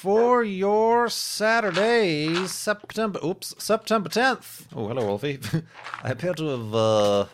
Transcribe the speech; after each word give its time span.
for 0.00 0.42
your 0.42 1.08
Saturday, 1.10 2.46
September. 2.46 3.20
Oops, 3.22 3.54
September 3.58 4.08
10th. 4.08 4.66
Oh, 4.74 4.88
hello, 4.88 5.06
Wolfie. 5.06 5.38
I 6.02 6.10
appear 6.10 6.32
to 6.34 6.46
have 6.46 6.74
uh, 6.74 7.26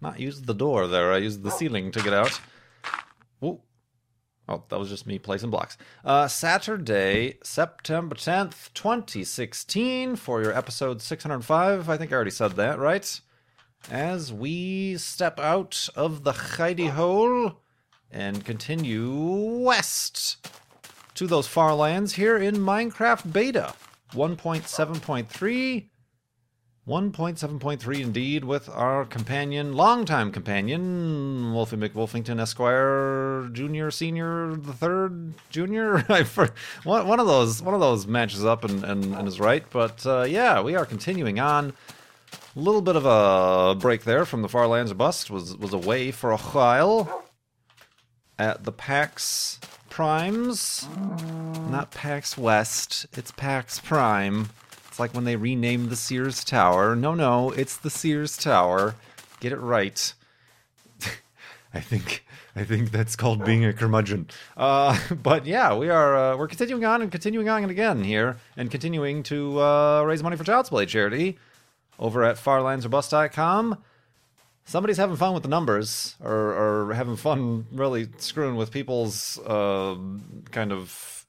not 0.00 0.20
used 0.20 0.46
the 0.46 0.54
door 0.54 0.86
there. 0.86 1.12
I 1.12 1.18
used 1.18 1.42
the 1.42 1.50
ceiling 1.50 1.90
to 1.90 2.00
get 2.00 2.12
out. 2.12 2.40
Ooh. 3.42 3.60
Oh, 4.48 4.62
that 4.68 4.78
was 4.78 4.90
just 4.90 5.06
me 5.06 5.18
placing 5.18 5.50
blocks. 5.50 5.76
Uh, 6.04 6.28
Saturday, 6.28 7.38
September 7.42 8.14
10th, 8.14 8.72
2016, 8.74 10.14
for 10.14 10.40
your 10.40 10.56
episode 10.56 11.02
605. 11.02 11.88
I 11.88 11.96
think 11.96 12.12
I 12.12 12.14
already 12.14 12.30
said 12.30 12.52
that, 12.52 12.78
right? 12.78 13.20
as 13.90 14.32
we 14.32 14.96
step 14.96 15.38
out 15.38 15.88
of 15.94 16.24
the 16.24 16.32
hidey 16.32 16.88
hole 16.88 17.60
and 18.10 18.44
continue 18.44 19.12
west 19.60 20.46
to 21.14 21.26
those 21.26 21.46
far 21.46 21.74
lands 21.74 22.14
here 22.14 22.36
in 22.36 22.56
Minecraft 22.56 23.32
Beta 23.32 23.74
1.7.3. 24.12 25.88
1.7.3 26.86 28.00
indeed, 28.00 28.44
with 28.44 28.68
our 28.68 29.06
companion, 29.06 29.72
longtime 29.72 30.30
companion, 30.30 31.54
Wolfie 31.54 31.78
McWolfington 31.78 32.38
Esquire, 32.38 33.48
Junior, 33.52 33.90
Senior, 33.90 34.54
the 34.56 34.74
Third, 34.74 35.32
Junior. 35.48 36.04
I 36.10 36.24
one, 36.84 37.20
of 37.20 37.26
those, 37.26 37.62
one 37.62 37.72
of 37.72 37.80
those 37.80 38.06
matches 38.06 38.44
up 38.44 38.64
and, 38.64 38.84
and, 38.84 39.14
and 39.14 39.26
is 39.26 39.40
right. 39.40 39.64
But 39.70 40.04
uh, 40.04 40.24
yeah, 40.28 40.60
we 40.60 40.74
are 40.74 40.84
continuing 40.84 41.40
on 41.40 41.72
a 42.54 42.60
little 42.60 42.82
bit 42.82 42.96
of 42.96 43.06
a 43.06 43.74
break 43.74 44.04
there 44.04 44.26
from 44.26 44.42
the 44.42 44.48
Farlands 44.48 44.92
Bust. 44.92 45.30
Was 45.30 45.56
was 45.56 45.72
away 45.72 46.10
for 46.10 46.32
a 46.32 46.36
while 46.36 47.24
at 48.38 48.64
the 48.64 48.72
PAX 48.72 49.58
Primes. 49.94 50.88
Not 51.70 51.92
PAX 51.92 52.36
West. 52.36 53.06
It's 53.12 53.30
PAX 53.30 53.78
Prime. 53.78 54.48
It's 54.88 54.98
like 54.98 55.14
when 55.14 55.22
they 55.22 55.36
renamed 55.36 55.88
the 55.88 55.94
Sears 55.94 56.42
Tower. 56.42 56.96
No, 56.96 57.14
no, 57.14 57.52
it's 57.52 57.76
the 57.76 57.90
Sears 57.90 58.36
Tower. 58.36 58.96
Get 59.38 59.52
it 59.52 59.60
right. 59.60 60.12
I 61.74 61.78
think 61.78 62.24
I 62.56 62.64
think 62.64 62.90
that's 62.90 63.14
called 63.14 63.44
being 63.44 63.64
a 63.64 63.72
curmudgeon. 63.72 64.30
Uh, 64.56 64.98
but 65.22 65.46
yeah, 65.46 65.76
we 65.76 65.88
are 65.88 66.16
uh, 66.16 66.36
we're 66.36 66.48
continuing 66.48 66.84
on 66.84 67.00
and 67.00 67.12
continuing 67.12 67.48
on 67.48 67.62
and 67.62 67.70
again 67.70 68.02
here, 68.02 68.38
and 68.56 68.72
continuing 68.72 69.22
to 69.22 69.60
uh, 69.60 70.02
raise 70.02 70.24
money 70.24 70.36
for 70.36 70.42
Child's 70.42 70.70
Play 70.70 70.86
charity 70.86 71.38
over 72.00 72.24
at 72.24 72.34
farlandsorbust.com. 72.34 73.78
Somebody's 74.64 74.96
having 74.96 75.16
fun 75.16 75.34
with 75.34 75.42
the 75.42 75.48
numbers, 75.48 76.16
or, 76.22 76.86
or 76.88 76.94
having 76.94 77.16
fun 77.16 77.66
really 77.70 78.08
screwing 78.16 78.56
with 78.56 78.70
people's 78.70 79.38
uh, 79.40 79.96
kind 80.50 80.72
of 80.72 81.26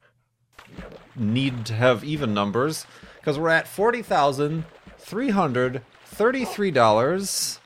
need 1.16 1.66
to 1.66 1.74
have 1.74 2.04
even 2.04 2.34
numbers, 2.34 2.86
because 3.20 3.38
we're 3.38 3.50
at 3.50 3.68
forty 3.68 4.02
thousand 4.02 4.64
three 4.98 5.30
hundred 5.30 5.82
thirty-three 6.06 6.72
dollars 6.72 7.60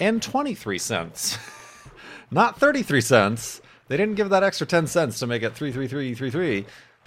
and 0.00 0.20
twenty-three 0.20 0.78
cents. 0.78 1.38
Not 2.30 2.58
thirty-three 2.58 3.00
cents. 3.00 3.60
They 3.88 3.96
didn't 3.96 4.16
give 4.16 4.30
that 4.30 4.42
extra 4.42 4.66
ten 4.66 4.88
cents 4.88 5.20
to 5.20 5.26
make 5.28 5.44
it 5.44 5.54
three 5.54 5.70
three 5.70 5.86
three 5.86 6.14
three 6.14 6.30
three. 6.30 6.66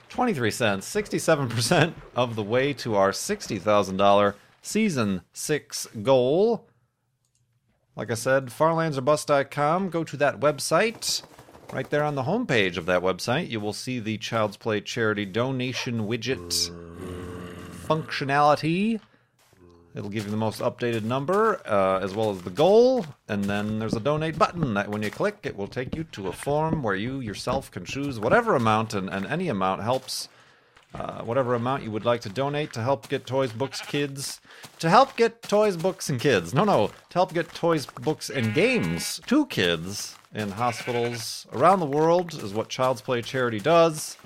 23 0.10 0.50
cents, 0.50 0.94
67% 0.94 1.94
of 2.16 2.36
the 2.36 2.42
way 2.42 2.74
to 2.74 2.96
our 2.96 3.12
$60,000 3.12 4.34
season 4.62 5.22
six 5.32 5.88
goal. 6.02 6.68
Like 8.00 8.12
I 8.12 8.14
said, 8.14 8.46
farlandsorbust.com. 8.46 9.90
Go 9.90 10.06
to 10.06 10.16
that 10.16 10.40
website. 10.40 11.22
Right 11.74 11.90
there 11.90 12.06
on 12.06 12.16
the 12.16 12.24
homepage 12.24 12.78
of 12.78 12.86
that 12.86 13.02
website, 13.02 13.50
you 13.50 13.60
will 13.60 13.74
see 13.74 14.00
the 14.00 14.18
Child's 14.18 14.56
Play 14.56 14.80
charity 14.80 15.26
donation 15.26 16.08
widget 16.08 16.72
functionality. 17.86 19.02
It'll 19.94 20.10
give 20.10 20.24
you 20.24 20.32
the 20.32 20.38
most 20.38 20.62
updated 20.62 21.04
number 21.04 21.60
uh, 21.68 22.00
as 22.00 22.16
well 22.16 22.32
as 22.32 22.42
the 22.44 22.52
goal. 22.52 23.06
And 23.28 23.44
then 23.44 23.80
there's 23.80 23.96
a 23.96 24.00
donate 24.00 24.40
button 24.40 24.76
that 24.76 24.88
when 24.88 25.04
you 25.04 25.12
click, 25.12 25.40
it 25.44 25.58
will 25.58 25.68
take 25.68 25.94
you 25.94 26.06
to 26.06 26.30
a 26.30 26.32
form 26.32 26.82
where 26.82 26.96
you 26.96 27.20
yourself 27.20 27.70
can 27.70 27.84
choose 27.84 28.18
whatever 28.18 28.56
amount, 28.56 28.94
and, 28.94 29.10
and 29.10 29.26
any 29.26 29.50
amount 29.50 29.84
helps 29.84 30.30
uh, 30.94 31.22
whatever 31.22 31.54
amount 31.54 31.84
you 31.84 31.92
would 31.92 32.06
like 32.06 32.22
to 32.22 32.30
donate 32.30 32.74
to 32.74 32.82
help 32.82 33.08
get 33.10 33.26
toys, 33.26 33.54
books, 33.54 33.82
kids, 33.82 34.42
to 34.80 34.90
help 34.90 35.16
get 35.16 35.42
toys, 35.44 35.78
books, 35.78 36.10
and 36.10 36.20
kids. 36.20 36.54
No, 36.54 36.64
no, 36.64 36.88
to 36.88 37.14
help 37.14 37.34
get 37.34 37.54
toys, 37.54 37.86
books, 37.86 38.30
and 38.30 38.54
games 38.54 39.22
to 39.28 39.46
kids 39.46 40.16
in 40.34 40.52
hospitals 40.52 41.48
around 41.54 41.80
the 41.80 41.86
world 41.86 42.34
is 42.34 42.54
what 42.54 42.70
Child's 42.70 43.02
Play 43.02 43.22
Charity 43.22 43.60
does. 43.60 44.18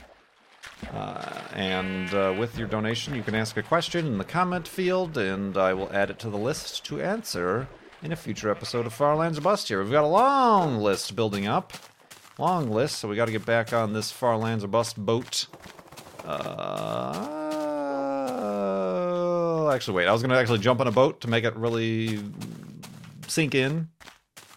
Uh, 0.91 1.41
and 1.53 2.13
uh, 2.13 2.35
with 2.37 2.57
your 2.57 2.67
donation, 2.67 3.15
you 3.15 3.23
can 3.23 3.35
ask 3.35 3.55
a 3.57 3.63
question 3.63 4.05
in 4.05 4.17
the 4.17 4.23
comment 4.23 4.67
field, 4.67 5.17
and 5.17 5.57
I 5.57 5.73
will 5.73 5.91
add 5.93 6.09
it 6.09 6.19
to 6.19 6.29
the 6.29 6.37
list 6.37 6.85
to 6.85 7.01
answer 7.01 7.67
in 8.01 8.11
a 8.11 8.17
future 8.17 8.49
episode 8.49 8.85
of 8.85 8.93
Farlands 8.93 9.39
Bust 9.39 9.69
here. 9.69 9.81
We've 9.81 9.91
got 9.91 10.03
a 10.03 10.07
long 10.07 10.77
list 10.77 11.15
building 11.15 11.47
up. 11.47 11.73
Long 12.39 12.71
list, 12.71 12.97
so 12.97 13.07
we 13.07 13.15
got 13.15 13.25
to 13.25 13.31
get 13.31 13.45
back 13.45 13.73
on 13.73 13.93
this 13.93 14.11
Far 14.11 14.37
Lands 14.37 14.63
Farlands 14.63 14.65
Bust 14.65 14.97
boat. 14.97 15.47
Uh, 16.25 17.19
actually, 19.73 19.95
wait. 19.97 20.07
I 20.07 20.11
was 20.11 20.21
gonna 20.21 20.37
actually 20.37 20.59
jump 20.59 20.79
on 20.79 20.87
a 20.87 20.91
boat 20.91 21.21
to 21.21 21.29
make 21.29 21.43
it 21.43 21.55
really 21.55 22.19
sink 23.27 23.55
in. 23.55 23.89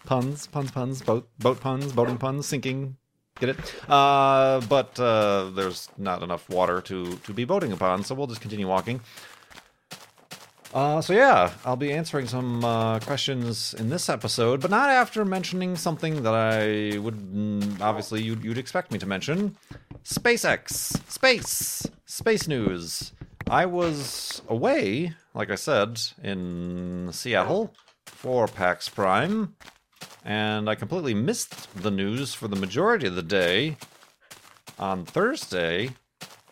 Puns, 0.05 0.47
puns, 0.47 0.71
puns, 0.71 1.01
boat, 1.01 1.27
boat 1.39 1.59
puns, 1.59 1.91
boating 1.91 2.17
puns, 2.17 2.45
sinking. 2.47 2.95
Get 3.39 3.49
it? 3.49 3.89
Uh, 3.89 4.61
but 4.61 4.99
uh, 4.99 5.51
there's 5.53 5.89
not 5.97 6.23
enough 6.23 6.49
water 6.49 6.81
to 6.81 7.17
to 7.17 7.33
be 7.33 7.43
boating 7.45 7.71
upon, 7.71 8.03
so 8.03 8.15
we'll 8.15 8.27
just 8.27 8.41
continue 8.41 8.67
walking. 8.67 9.01
Uh, 10.73 11.01
so 11.01 11.13
yeah, 11.13 11.51
I'll 11.65 11.77
be 11.77 11.93
answering 11.93 12.27
some 12.27 12.63
uh, 12.63 12.99
questions 12.99 13.73
in 13.75 13.89
this 13.89 14.09
episode, 14.09 14.61
but 14.61 14.69
not 14.69 14.89
after 14.89 15.23
mentioning 15.23 15.75
something 15.75 16.23
that 16.23 16.33
I 16.33 16.97
would 16.99 17.15
mm, 17.15 17.81
obviously 17.81 18.21
you'd, 18.21 18.43
you'd 18.43 18.57
expect 18.57 18.91
me 18.91 18.99
to 18.99 19.05
mention: 19.05 19.55
SpaceX, 20.03 20.69
space, 21.09 21.87
space 22.05 22.47
news. 22.47 23.13
I 23.49 23.65
was 23.65 24.41
away, 24.49 25.13
like 25.33 25.49
I 25.51 25.55
said, 25.55 26.01
in 26.21 27.09
Seattle 27.13 27.73
for 28.05 28.47
PAX 28.47 28.89
Prime, 28.89 29.55
and 30.25 30.69
I 30.69 30.75
completely 30.75 31.13
missed 31.13 31.73
the 31.81 31.91
news 31.91 32.33
for 32.33 32.49
the 32.49 32.57
majority 32.57 33.07
of 33.07 33.15
the 33.15 33.23
day 33.23 33.77
on 34.77 35.05
Thursday, 35.05 35.91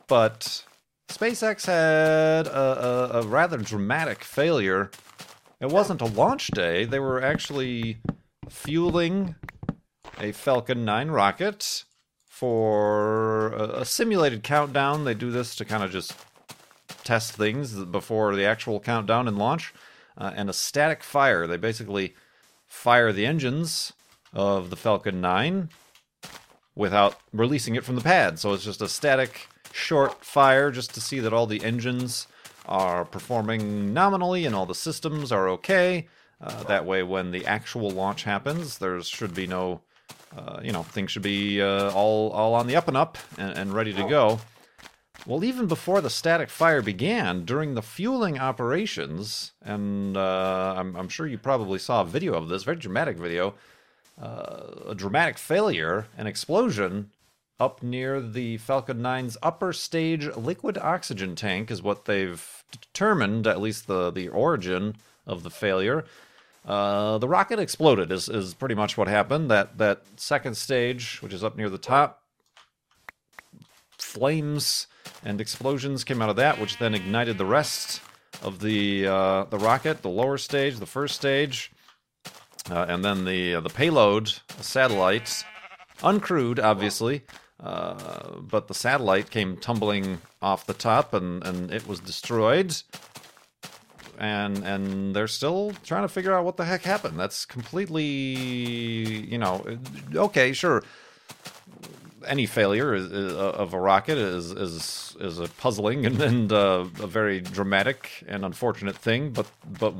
but 0.07 0.63
SpaceX 1.07 1.65
had 1.65 2.47
a, 2.47 3.17
a, 3.17 3.21
a, 3.21 3.27
rather 3.27 3.57
dramatic 3.57 4.23
failure. 4.23 4.91
It 5.59 5.69
wasn't 5.69 6.01
a 6.01 6.05
launch 6.05 6.47
day, 6.47 6.85
they 6.85 6.99
were 6.99 7.21
actually 7.21 7.97
fueling 8.49 9.35
a 10.19 10.31
Falcon 10.31 10.85
9 10.85 11.09
rocket 11.09 11.85
for 12.27 13.53
a, 13.53 13.81
a 13.81 13.85
simulated 13.85 14.43
countdown. 14.43 15.05
They 15.05 15.13
do 15.13 15.31
this 15.31 15.55
to 15.55 15.65
kind 15.65 15.83
of 15.83 15.91
just 15.91 16.13
test 17.03 17.33
things 17.33 17.73
before 17.85 18.35
the 18.35 18.45
actual 18.45 18.79
countdown 18.79 19.27
and 19.27 19.37
launch. 19.37 19.73
Uh, 20.17 20.31
and 20.35 20.49
a 20.49 20.53
static 20.53 21.03
fire. 21.03 21.45
They 21.45 21.57
basically 21.57 22.15
fire 22.65 23.11
the 23.11 23.25
engines 23.25 23.93
of 24.33 24.69
the 24.69 24.77
Falcon 24.77 25.19
9 25.19 25.69
without 26.73 27.19
releasing 27.33 27.75
it 27.75 27.83
from 27.83 27.95
the 27.95 28.01
pad. 28.01 28.39
So 28.39 28.53
it's 28.53 28.63
just 28.63 28.81
a 28.81 28.87
static 28.87 29.49
short 29.75 30.23
fire 30.23 30.71
just 30.71 30.93
to 30.93 31.01
see 31.01 31.19
that 31.19 31.33
all 31.33 31.45
the 31.45 31.63
engines 31.63 32.27
are 32.65 33.03
performing 33.03 33.93
nominally 33.93 34.45
and 34.45 34.55
all 34.55 34.65
the 34.65 34.73
systems 34.73 35.31
are 35.31 35.49
okay. 35.49 36.07
Uh, 36.41 36.63
that 36.63 36.85
way, 36.85 37.03
when 37.03 37.31
the 37.31 37.45
actual 37.45 37.89
launch 37.91 38.23
happens, 38.23 38.77
there 38.77 39.01
should 39.01 39.33
be 39.33 39.47
no, 39.47 39.81
uh, 40.35 40.59
you 40.63 40.71
know, 40.71 40.83
things 40.83 41.11
should 41.11 41.21
be 41.21 41.61
uh, 41.61 41.91
all 41.91 42.29
all 42.31 42.53
on 42.53 42.67
the 42.67 42.75
up 42.75 42.87
and 42.87 42.97
up 42.97 43.17
and, 43.37 43.57
and, 43.57 43.73
ready 43.73 43.93
to 43.93 44.07
go. 44.07 44.39
Well, 45.25 45.43
even 45.43 45.67
before 45.67 46.01
the 46.01 46.09
static 46.09 46.49
fire 46.49 46.81
began, 46.81 47.45
during 47.45 47.73
the 47.73 47.81
fueling 47.81 48.37
operations, 48.37 49.53
and 49.61 50.15
uh, 50.15 50.75
I'm, 50.77 50.95
I'm, 50.95 51.09
sure 51.09 51.25
you 51.25 51.37
probably 51.37 51.79
saw 51.79 52.01
a 52.01 52.05
video 52.05 52.33
of 52.33 52.47
this, 52.47 52.63
very 52.63 52.77
dramatic 52.77 53.17
video, 53.17 53.55
uh, 54.21 54.89
a 54.89 54.95
dramatic 54.95 55.37
failure, 55.37 56.07
an 56.17 56.27
explosion 56.27 57.11
up 57.59 57.81
near 57.81 58.21
the 58.21 58.57
Falcon 58.57 58.99
9's 58.99 59.37
upper 59.41 59.71
stage 59.71 60.27
liquid 60.35 60.77
oxygen 60.77 61.35
tank 61.35 61.71
is 61.71 61.81
what 61.81 62.05
they've 62.05 62.63
determined, 62.71 63.47
at 63.47 63.61
least 63.61 63.87
the, 63.87 64.11
the 64.11 64.27
origin 64.27 64.95
of 65.25 65.43
the 65.43 65.49
failure. 65.49 66.05
Uh, 66.65 67.17
the 67.19 67.27
rocket 67.27 67.59
exploded 67.59 68.11
is, 68.11 68.27
is 68.27 68.53
pretty 68.53 68.75
much 68.75 68.97
what 68.97 69.07
happened. 69.07 69.51
That 69.51 69.77
that 69.77 70.01
second 70.17 70.57
stage, 70.57 71.21
which 71.21 71.33
is 71.33 71.43
up 71.43 71.55
near 71.55 71.69
the 71.69 71.77
top, 71.77 72.23
flames 73.97 74.87
and 75.23 75.39
explosions 75.39 76.03
came 76.03 76.21
out 76.21 76.29
of 76.29 76.35
that, 76.37 76.59
which 76.59 76.77
then 76.77 76.95
ignited 76.95 77.37
the 77.37 77.45
rest 77.45 78.01
of 78.41 78.59
the 78.59 79.07
uh, 79.07 79.43
the 79.45 79.59
rocket, 79.59 80.01
the 80.01 80.09
lower 80.09 80.39
stage, 80.39 80.77
the 80.77 80.87
first 80.87 81.15
stage, 81.15 81.71
uh, 82.71 82.85
and 82.89 83.05
then 83.05 83.25
the 83.25 83.55
uh, 83.55 83.61
the 83.61 83.69
payload, 83.69 84.33
the 84.57 84.63
satellite, 84.63 85.43
uncrewed, 85.99 86.59
obviously, 86.59 87.23
uh, 87.59 88.39
but 88.39 88.67
the 88.67 88.73
satellite 88.73 89.29
came 89.29 89.57
tumbling 89.57 90.21
off 90.41 90.65
the 90.65 90.73
top, 90.73 91.13
and 91.13 91.43
and 91.43 91.71
it 91.71 91.87
was 91.87 91.99
destroyed. 91.99 92.75
And 94.17 94.63
and 94.63 95.15
they're 95.15 95.27
still 95.27 95.73
trying 95.83 96.03
to 96.03 96.07
figure 96.07 96.33
out 96.33 96.45
what 96.45 96.57
the 96.57 96.65
heck 96.65 96.83
happened. 96.83 97.19
That's 97.19 97.45
completely, 97.45 98.05
you 98.05 99.37
know, 99.37 99.65
okay, 100.15 100.53
sure 100.53 100.83
any 102.27 102.45
failure 102.45 102.93
is, 102.93 103.05
is, 103.11 103.33
of 103.33 103.73
a 103.73 103.79
rocket 103.79 104.17
is 104.17 104.51
is 104.51 105.15
is 105.19 105.39
a 105.39 105.47
puzzling 105.47 106.05
and, 106.05 106.21
and 106.21 106.51
uh, 106.51 106.85
a 106.99 107.07
very 107.07 107.41
dramatic 107.41 108.23
and 108.27 108.43
unfortunate 108.45 108.95
thing. 108.95 109.31
But 109.31 109.47
but 109.79 109.93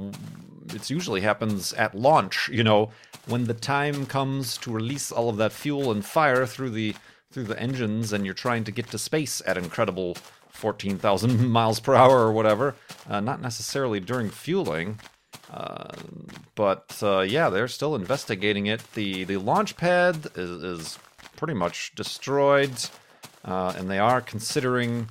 it 0.74 0.90
usually 0.90 1.22
happens 1.22 1.74
at 1.74 1.96
launch. 1.96 2.50
You 2.51 2.63
know, 2.63 2.92
when 3.28 3.46
the 3.46 3.54
time 3.54 4.06
comes 4.06 4.58
to 4.60 4.72
release 4.72 5.12
all 5.12 5.30
of 5.30 5.38
that 5.38 5.51
fuel 5.51 5.92
and 5.92 6.04
fire 6.04 6.46
through 6.46 6.72
the 6.72 6.96
through 7.36 7.44
the 7.44 7.60
engines, 7.60 8.14
and 8.14 8.24
you're 8.24 8.34
trying 8.34 8.64
to 8.64 8.72
get 8.72 8.90
to 8.90 8.98
space 8.98 9.42
at 9.46 9.58
incredible 9.58 10.16
fourteen 10.48 10.98
thousand 10.98 11.50
miles 11.60 11.82
per 11.82 11.94
hour 11.94 12.20
or 12.22 12.32
whatever. 12.32 12.76
Uh, 13.10 13.20
not 13.20 13.42
necessarily 13.42 14.00
during 14.00 14.30
fueling. 14.30 14.98
Uh, 15.52 15.90
but 16.56 16.98
uh, 17.04 17.20
yeah, 17.20 17.50
they're 17.50 17.68
still 17.68 17.94
investigating 17.94 18.68
it. 18.68 18.82
the 18.94 19.26
The 19.26 19.36
launch 19.36 19.76
pad 19.76 20.28
is, 20.36 20.50
is 20.64 21.00
pretty 21.36 21.54
much 21.54 21.94
destroyed, 21.94 22.72
uh, 23.44 23.74
and 23.78 23.92
they 23.92 24.00
are 24.00 24.22
considering, 24.22 25.10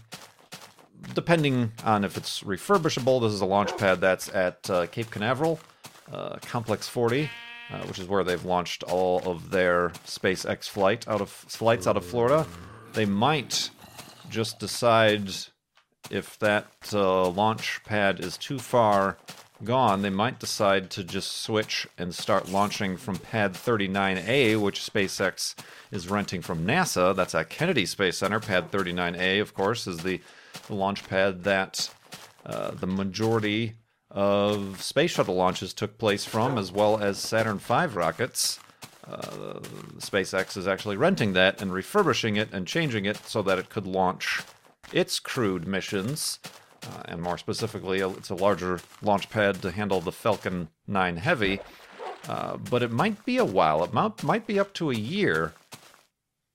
depending 1.12 1.72
on 1.84 2.04
if 2.04 2.16
it's 2.16 2.42
refurbishable, 2.42 3.20
this 3.20 3.34
is 3.34 3.42
a 3.42 3.46
launch 3.46 3.76
pad 3.76 4.00
that's 4.00 4.34
at 4.34 4.70
uh, 4.70 4.86
Cape 4.86 5.10
Canaveral, 5.10 5.60
uh, 6.10 6.36
Complex 6.40 6.88
40, 6.88 7.28
uh, 7.70 7.80
which 7.86 7.98
is 7.98 8.08
where 8.08 8.24
they've 8.24 8.44
launched 8.44 8.82
all 8.84 9.20
of 9.28 9.50
their 9.50 9.90
SpaceX 10.06 10.68
flight 10.68 11.06
out 11.08 11.20
of 11.20 11.28
flights 11.28 11.86
out 11.86 11.96
of 11.96 12.04
Florida. 12.04 12.46
They 12.92 13.06
might 13.06 13.70
just 14.30 14.58
decide 14.58 15.30
if 16.10 16.38
that 16.38 16.66
uh, 16.92 17.28
launch 17.28 17.80
pad 17.84 18.20
is 18.20 18.36
too 18.36 18.58
far 18.58 19.18
gone, 19.62 20.02
they 20.02 20.10
might 20.10 20.38
decide 20.38 20.90
to 20.90 21.04
just 21.04 21.42
switch 21.42 21.86
and 21.96 22.14
start 22.14 22.48
launching 22.48 22.96
from 22.96 23.16
Pad 23.16 23.54
39A, 23.54 24.60
which 24.60 24.80
SpaceX 24.80 25.54
is 25.90 26.08
renting 26.10 26.42
from 26.42 26.66
NASA. 26.66 27.14
That's 27.14 27.34
at 27.34 27.50
Kennedy 27.50 27.86
Space 27.86 28.18
Center. 28.18 28.40
Pad 28.40 28.70
39A, 28.70 29.40
of 29.40 29.54
course, 29.54 29.86
is 29.86 29.98
the, 29.98 30.20
the 30.66 30.74
launch 30.74 31.08
pad 31.08 31.44
that 31.44 31.90
uh, 32.44 32.72
the 32.72 32.86
majority 32.86 33.74
of 34.14 34.80
space 34.82 35.10
shuttle 35.10 35.34
launches 35.34 35.74
took 35.74 35.98
place 35.98 36.24
from, 36.24 36.56
as 36.56 36.72
well 36.72 36.98
as 36.98 37.18
Saturn 37.18 37.58
V 37.58 37.86
rockets. 37.86 38.58
Uh, 39.06 39.60
SpaceX 39.98 40.56
is 40.56 40.66
actually 40.66 40.96
renting 40.96 41.34
that 41.34 41.60
and 41.60 41.74
refurbishing 41.74 42.36
it 42.36 42.48
and 42.52 42.66
changing 42.66 43.04
it 43.04 43.18
so 43.26 43.42
that 43.42 43.58
it 43.58 43.68
could 43.68 43.86
launch 43.86 44.40
its 44.92 45.18
crewed 45.18 45.66
missions 45.66 46.38
uh, 46.84 47.02
and 47.06 47.22
more 47.22 47.38
specifically, 47.38 48.00
it's 48.00 48.30
a 48.30 48.34
larger 48.34 48.80
launch 49.02 49.30
pad 49.30 49.62
to 49.62 49.70
handle 49.70 50.00
the 50.00 50.12
Falcon 50.12 50.68
9 50.86 51.16
Heavy. 51.16 51.60
Uh, 52.28 52.56
but 52.56 52.82
it 52.82 52.90
might 52.90 53.24
be 53.24 53.36
a 53.36 53.44
while. 53.44 53.84
It 53.84 53.92
might, 53.92 54.22
might 54.22 54.46
be 54.46 54.58
up 54.58 54.72
to 54.74 54.90
a 54.90 54.94
year 54.94 55.52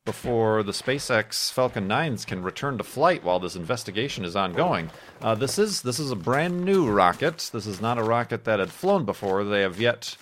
before 0.10 0.64
the 0.64 0.72
SpaceX 0.72 1.52
Falcon 1.52 1.88
9s 1.88 2.26
can 2.26 2.42
return 2.42 2.80
to 2.80 2.84
flight 2.84 3.24
while 3.24 3.40
this 3.40 3.56
investigation 3.56 4.26
is 4.26 4.36
ongoing. 4.36 4.90
Uh, 5.22 5.36
this 5.36 5.60
is 5.60 5.84
this 5.84 6.00
is 6.00 6.10
a 6.10 6.16
brand 6.16 6.66
new 6.66 6.90
rocket. 6.90 7.52
This 7.54 7.68
is 7.68 7.80
not 7.80 8.00
a 8.00 8.04
rocket 8.04 8.44
that 8.46 8.58
had 8.58 8.72
flown 8.72 9.06
before. 9.06 9.44
They 9.44 9.62
have 9.62 9.80
yet 9.80 10.18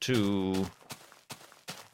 to 0.00 0.66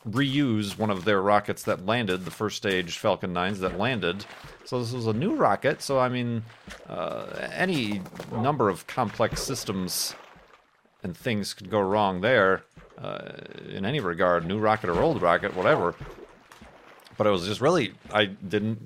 reuse 0.08 0.78
one 0.78 0.88
of 0.88 1.04
their 1.04 1.20
rockets 1.20 1.62
that 1.64 1.84
landed, 1.84 2.24
the 2.24 2.30
first 2.30 2.56
stage 2.56 2.96
Falcon 2.96 3.34
9s 3.34 3.58
that 3.58 3.78
landed. 3.78 4.24
So 4.64 4.80
this 4.80 4.94
was 4.94 5.06
a 5.06 5.12
new 5.12 5.34
rocket. 5.34 5.82
So 5.82 5.98
I 5.98 6.08
mean, 6.08 6.42
uh, 6.88 7.26
any 7.52 8.00
number 8.32 8.70
of 8.70 8.86
complex 8.86 9.42
systems 9.42 10.14
and 11.02 11.14
things 11.14 11.52
could 11.52 11.68
go 11.68 11.80
wrong 11.80 12.22
there 12.22 12.64
uh, 12.96 13.28
in 13.68 13.84
any 13.84 14.00
regard, 14.00 14.46
new 14.46 14.58
rocket 14.58 14.88
or 14.88 15.02
old 15.02 15.20
rocket, 15.20 15.54
whatever. 15.54 15.94
But 17.16 17.26
it 17.26 17.30
was 17.30 17.46
just 17.46 17.60
really, 17.60 17.94
I 18.12 18.26
didn't 18.26 18.80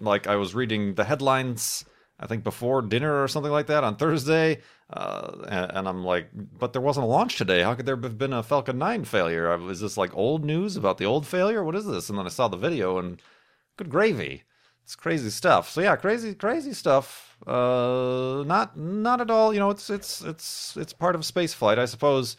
like. 0.00 0.26
I 0.26 0.36
was 0.36 0.54
reading 0.54 0.94
the 0.94 1.04
headlines. 1.04 1.84
I 2.18 2.26
think 2.26 2.44
before 2.44 2.80
dinner 2.80 3.22
or 3.22 3.28
something 3.28 3.50
like 3.50 3.66
that 3.66 3.82
on 3.82 3.96
Thursday, 3.96 4.60
uh, 4.90 5.32
and, 5.48 5.72
and, 5.78 5.88
I'm 5.88 6.04
like, 6.04 6.28
but 6.32 6.72
there 6.72 6.80
wasn't 6.80 7.04
a 7.04 7.08
launch 7.08 7.36
today. 7.36 7.62
How 7.62 7.74
could 7.74 7.86
there 7.86 7.96
have 7.96 8.18
been 8.18 8.32
a 8.32 8.42
Falcon 8.42 8.78
9 8.78 9.04
failure? 9.04 9.52
Is 9.68 9.80
this 9.80 9.96
like 9.96 10.16
old 10.16 10.44
news 10.44 10.76
about 10.76 10.98
the 10.98 11.06
old 11.06 11.26
failure? 11.26 11.64
What 11.64 11.74
is 11.74 11.86
this? 11.86 12.08
And 12.08 12.16
then 12.16 12.26
I 12.26 12.28
saw 12.28 12.46
the 12.46 12.56
video 12.56 12.98
and 12.98 13.20
good 13.76 13.90
gravy. 13.90 14.44
It's 14.84 14.94
crazy 14.94 15.30
stuff. 15.30 15.70
So 15.70 15.80
yeah, 15.80 15.96
crazy, 15.96 16.34
crazy 16.34 16.72
stuff. 16.72 17.36
Uh, 17.46 18.44
not, 18.46 18.76
not 18.78 19.20
at 19.20 19.30
all. 19.30 19.52
You 19.52 19.58
know, 19.58 19.70
it's, 19.70 19.90
it's, 19.90 20.22
it's, 20.22 20.76
it's 20.76 20.92
part 20.92 21.16
of 21.16 21.24
space 21.24 21.54
flight, 21.54 21.78
I 21.78 21.86
suppose. 21.86 22.36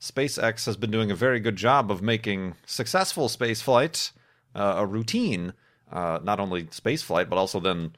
SpaceX 0.00 0.66
has 0.66 0.76
been 0.76 0.90
doing 0.90 1.10
a 1.10 1.16
very 1.16 1.40
good 1.40 1.56
job 1.56 1.90
of 1.90 2.02
making 2.02 2.54
successful 2.66 3.28
space 3.28 3.62
flight 3.62 4.12
uh, 4.56 4.74
a 4.78 4.86
routine. 4.86 5.52
Uh, 5.90 6.18
not 6.22 6.40
only 6.40 6.66
space 6.72 7.02
flight, 7.02 7.30
but 7.30 7.36
also 7.36 7.60
then 7.60 7.92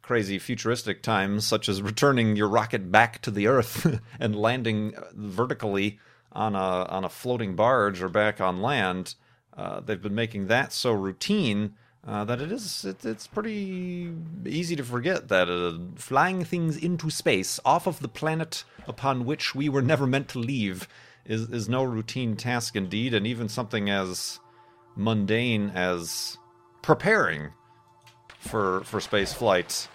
crazy 0.00 0.38
futuristic 0.38 1.02
times, 1.02 1.46
such 1.46 1.68
as 1.68 1.82
returning 1.82 2.36
your 2.36 2.48
rocket 2.48 2.90
back 2.90 3.20
to 3.22 3.30
the 3.30 3.46
Earth 3.46 4.00
and 4.20 4.34
landing 4.34 4.94
vertically 5.12 5.98
on 6.32 6.54
a 6.54 6.58
on 6.58 7.04
a 7.04 7.10
floating 7.10 7.54
barge 7.54 8.02
or 8.02 8.08
back 8.08 8.40
on 8.40 8.62
land. 8.62 9.14
Uh, 9.54 9.80
they've 9.80 10.00
been 10.00 10.14
making 10.14 10.46
that 10.46 10.72
so 10.72 10.92
routine 10.92 11.74
uh, 12.06 12.24
that 12.24 12.40
it 12.40 12.50
is 12.50 12.84
it, 12.84 13.04
it's 13.04 13.26
pretty 13.26 14.12
easy 14.46 14.74
to 14.74 14.82
forget 14.82 15.28
that 15.28 15.48
uh, 15.48 15.78
flying 15.96 16.44
things 16.44 16.76
into 16.76 17.10
space 17.10 17.60
off 17.64 17.86
of 17.86 18.00
the 18.00 18.08
planet 18.08 18.64
upon 18.86 19.24
which 19.24 19.54
we 19.54 19.68
were 19.68 19.82
never 19.82 20.06
meant 20.06 20.28
to 20.28 20.38
leave 20.38 20.88
is 21.24 21.48
is 21.50 21.68
no 21.68 21.84
routine 21.84 22.36
task 22.36 22.74
indeed, 22.74 23.14
and 23.14 23.26
even 23.26 23.48
something 23.48 23.88
as 23.88 24.40
mundane 24.96 25.70
as 25.74 26.36
preparing 26.82 27.50
for 28.38 28.82
for 28.84 29.00
space 29.00 29.32
flight 29.32 29.88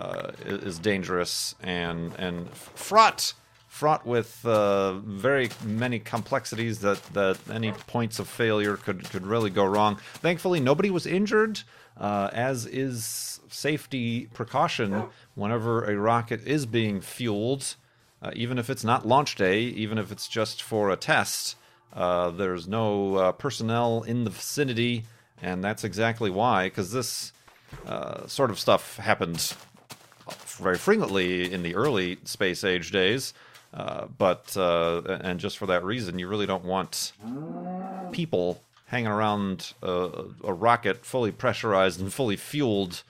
uh, 0.00 0.32
is 0.44 0.78
dangerous 0.78 1.54
and 1.62 2.12
and 2.18 2.50
fraught 2.50 3.34
fraught 3.70 4.04
with 4.04 4.44
uh, 4.44 4.94
very 4.98 5.48
many 5.64 6.00
complexities 6.00 6.80
that, 6.80 7.00
that 7.14 7.38
any 7.50 7.70
points 7.70 8.18
of 8.18 8.26
failure 8.26 8.76
could, 8.76 9.08
could 9.10 9.24
really 9.24 9.48
go 9.48 9.64
wrong. 9.64 9.96
Thankfully, 10.14 10.58
nobody 10.58 10.90
was 10.90 11.06
injured, 11.06 11.62
uh, 11.96 12.28
as 12.32 12.66
is 12.66 13.40
safety 13.48 14.26
precaution 14.34 15.04
whenever 15.34 15.84
a 15.84 15.96
rocket 15.96 16.44
is 16.46 16.66
being 16.66 17.00
fueled, 17.00 17.76
uh, 18.20 18.32
even 18.34 18.58
if 18.58 18.68
it's 18.68 18.84
not 18.84 19.06
launch 19.06 19.36
day, 19.36 19.60
even 19.60 19.98
if 19.98 20.10
it's 20.10 20.26
just 20.26 20.62
for 20.62 20.90
a 20.90 20.96
test. 20.96 21.54
Uh, 21.92 22.30
there's 22.30 22.68
no 22.68 23.16
uh, 23.16 23.32
personnel 23.32 24.02
in 24.02 24.24
the 24.24 24.30
vicinity, 24.30 25.04
and 25.42 25.62
that's 25.62 25.84
exactly 25.84 26.30
why, 26.30 26.66
because 26.66 26.92
this 26.92 27.32
uh, 27.86 28.26
sort 28.26 28.50
of 28.50 28.58
stuff 28.58 28.96
happened 28.96 29.54
very 30.46 30.76
frequently 30.76 31.52
in 31.52 31.62
the 31.62 31.74
early 31.74 32.18
space 32.24 32.64
age 32.64 32.90
days. 32.90 33.34
Uh, 33.72 34.06
but 34.18 34.56
uh, 34.56 35.00
and 35.22 35.38
just 35.38 35.56
for 35.56 35.66
that 35.66 35.84
reason, 35.84 36.18
you 36.18 36.26
really 36.26 36.46
don't 36.46 36.64
want 36.64 37.12
people 38.12 38.62
hanging 38.86 39.06
around 39.06 39.72
a, 39.82 40.24
a 40.42 40.52
rocket 40.52 41.04
fully 41.06 41.30
pressurized 41.30 42.00
and 42.00 42.12
fully 42.12 42.36
fueled 42.36 43.02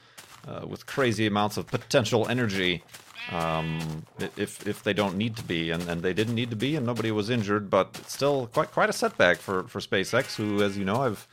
with 0.66 0.84
crazy 0.84 1.26
amounts 1.26 1.56
of 1.56 1.66
potential 1.66 2.26
energy 2.28 2.82
um, 3.30 4.04
if 4.36 4.66
if 4.66 4.82
they 4.82 4.92
don't 4.92 5.16
need 5.16 5.36
to 5.36 5.44
be, 5.44 5.70
and, 5.70 5.88
and 5.88 6.02
they 6.02 6.12
didn't 6.12 6.34
need 6.34 6.50
to 6.50 6.56
be, 6.56 6.76
and 6.76 6.84
nobody 6.86 7.10
was 7.10 7.30
injured, 7.30 7.70
but 7.70 7.96
still 8.08 8.48
quite 8.48 8.72
quite 8.72 8.90
a 8.90 8.92
setback 8.92 9.38
for, 9.38 9.64
for 9.64 9.80
SpaceX, 9.80 10.34
who, 10.36 10.62
as 10.62 10.76
you 10.76 10.84
know, 10.84 11.02
I've 11.02 11.28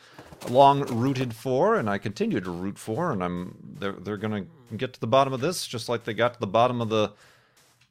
long 0.49 0.81
rooted 0.81 1.33
for, 1.33 1.75
and 1.75 1.89
I 1.89 1.97
continue 1.97 2.39
to 2.39 2.51
root 2.51 2.77
for, 2.77 3.11
and 3.11 3.23
I'm 3.23 3.57
they're 3.79 3.93
they're 3.93 4.17
gonna 4.17 4.45
get 4.75 4.93
to 4.93 4.99
the 4.99 5.07
bottom 5.07 5.33
of 5.33 5.41
this, 5.41 5.65
just 5.65 5.89
like 5.89 6.03
they 6.03 6.13
got 6.13 6.33
to 6.35 6.39
the 6.39 6.47
bottom 6.47 6.81
of 6.81 6.89
the 6.89 7.11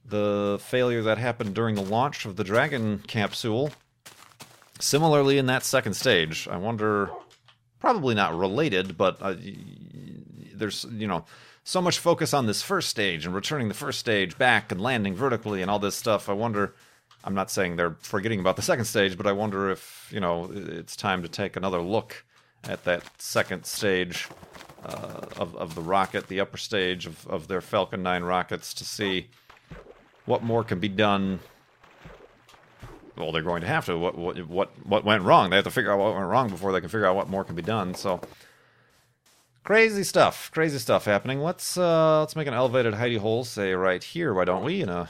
the 0.08 0.58
failure 0.60 1.02
that 1.02 1.18
happened 1.18 1.54
during 1.54 1.74
the 1.74 1.82
launch 1.82 2.26
of 2.26 2.36
the 2.36 2.44
Dragon 2.44 3.02
capsule. 3.06 3.70
Similarly, 4.78 5.38
in 5.38 5.46
that 5.46 5.64
second 5.64 5.94
stage, 5.94 6.46
I 6.48 6.58
wonder 6.58 7.10
probably 7.80 8.14
not 8.14 8.36
related, 8.36 8.96
but 8.96 9.16
uh, 9.20 9.34
there's 10.54 10.86
you 10.92 11.06
know 11.06 11.24
so 11.66 11.82
much 11.82 11.98
focus 11.98 12.32
on 12.32 12.46
this 12.46 12.62
first 12.62 12.88
stage 12.88 13.26
and 13.26 13.34
returning 13.34 13.66
the 13.66 13.74
first 13.74 13.98
stage 13.98 14.38
back 14.38 14.70
and 14.70 14.80
landing 14.80 15.16
vertically 15.16 15.62
and 15.62 15.70
all 15.70 15.80
this 15.80 15.96
stuff. 15.96 16.28
I 16.28 16.32
wonder. 16.32 16.74
I'm 17.24 17.34
not 17.34 17.50
saying 17.50 17.74
they're 17.74 17.96
forgetting 18.02 18.38
about 18.38 18.54
the 18.54 18.62
second 18.62 18.84
stage, 18.84 19.16
but 19.16 19.26
I 19.26 19.32
wonder 19.32 19.68
if 19.68 20.08
you 20.12 20.20
know 20.20 20.48
it's 20.54 20.94
time 20.94 21.22
to 21.22 21.28
take 21.28 21.56
another 21.56 21.80
look 21.82 22.24
at 22.62 22.84
that 22.84 23.02
second 23.20 23.66
stage 23.66 24.28
uh, 24.84 25.22
of 25.38 25.56
of 25.56 25.74
the 25.74 25.80
rocket, 25.80 26.28
the 26.28 26.38
upper 26.38 26.56
stage 26.56 27.04
of 27.04 27.26
of 27.26 27.48
their 27.48 27.60
Falcon 27.60 28.00
9 28.00 28.22
rockets, 28.22 28.72
to 28.74 28.84
see 28.84 29.26
what 30.24 30.44
more 30.44 30.62
can 30.62 30.78
be 30.78 30.88
done. 30.88 31.40
Well, 33.16 33.32
they're 33.32 33.42
going 33.42 33.62
to 33.62 33.66
have 33.66 33.86
to. 33.86 33.98
What 33.98 34.16
what 34.16 34.38
what 34.46 34.70
what 34.86 35.04
went 35.04 35.24
wrong? 35.24 35.50
They 35.50 35.56
have 35.56 35.64
to 35.64 35.72
figure 35.72 35.90
out 35.90 35.98
what 35.98 36.14
went 36.14 36.28
wrong 36.28 36.48
before 36.48 36.70
they 36.70 36.80
can 36.80 36.90
figure 36.90 37.06
out 37.06 37.16
what 37.16 37.28
more 37.28 37.42
can 37.42 37.56
be 37.56 37.62
done. 37.62 37.94
So 37.94 38.20
crazy 39.66 40.04
stuff, 40.04 40.48
crazy 40.52 40.78
stuff 40.78 41.04
happening. 41.04 41.40
Let's 41.40 41.76
uh 41.76 42.20
let's 42.20 42.36
make 42.36 42.46
an 42.46 42.54
elevated 42.54 42.94
hidey 42.94 43.18
hole, 43.18 43.44
say 43.44 43.72
right 43.72 44.02
here. 44.02 44.32
Why 44.32 44.44
don't 44.44 44.64
we 44.64 44.80
in 44.80 44.88
a 44.88 45.08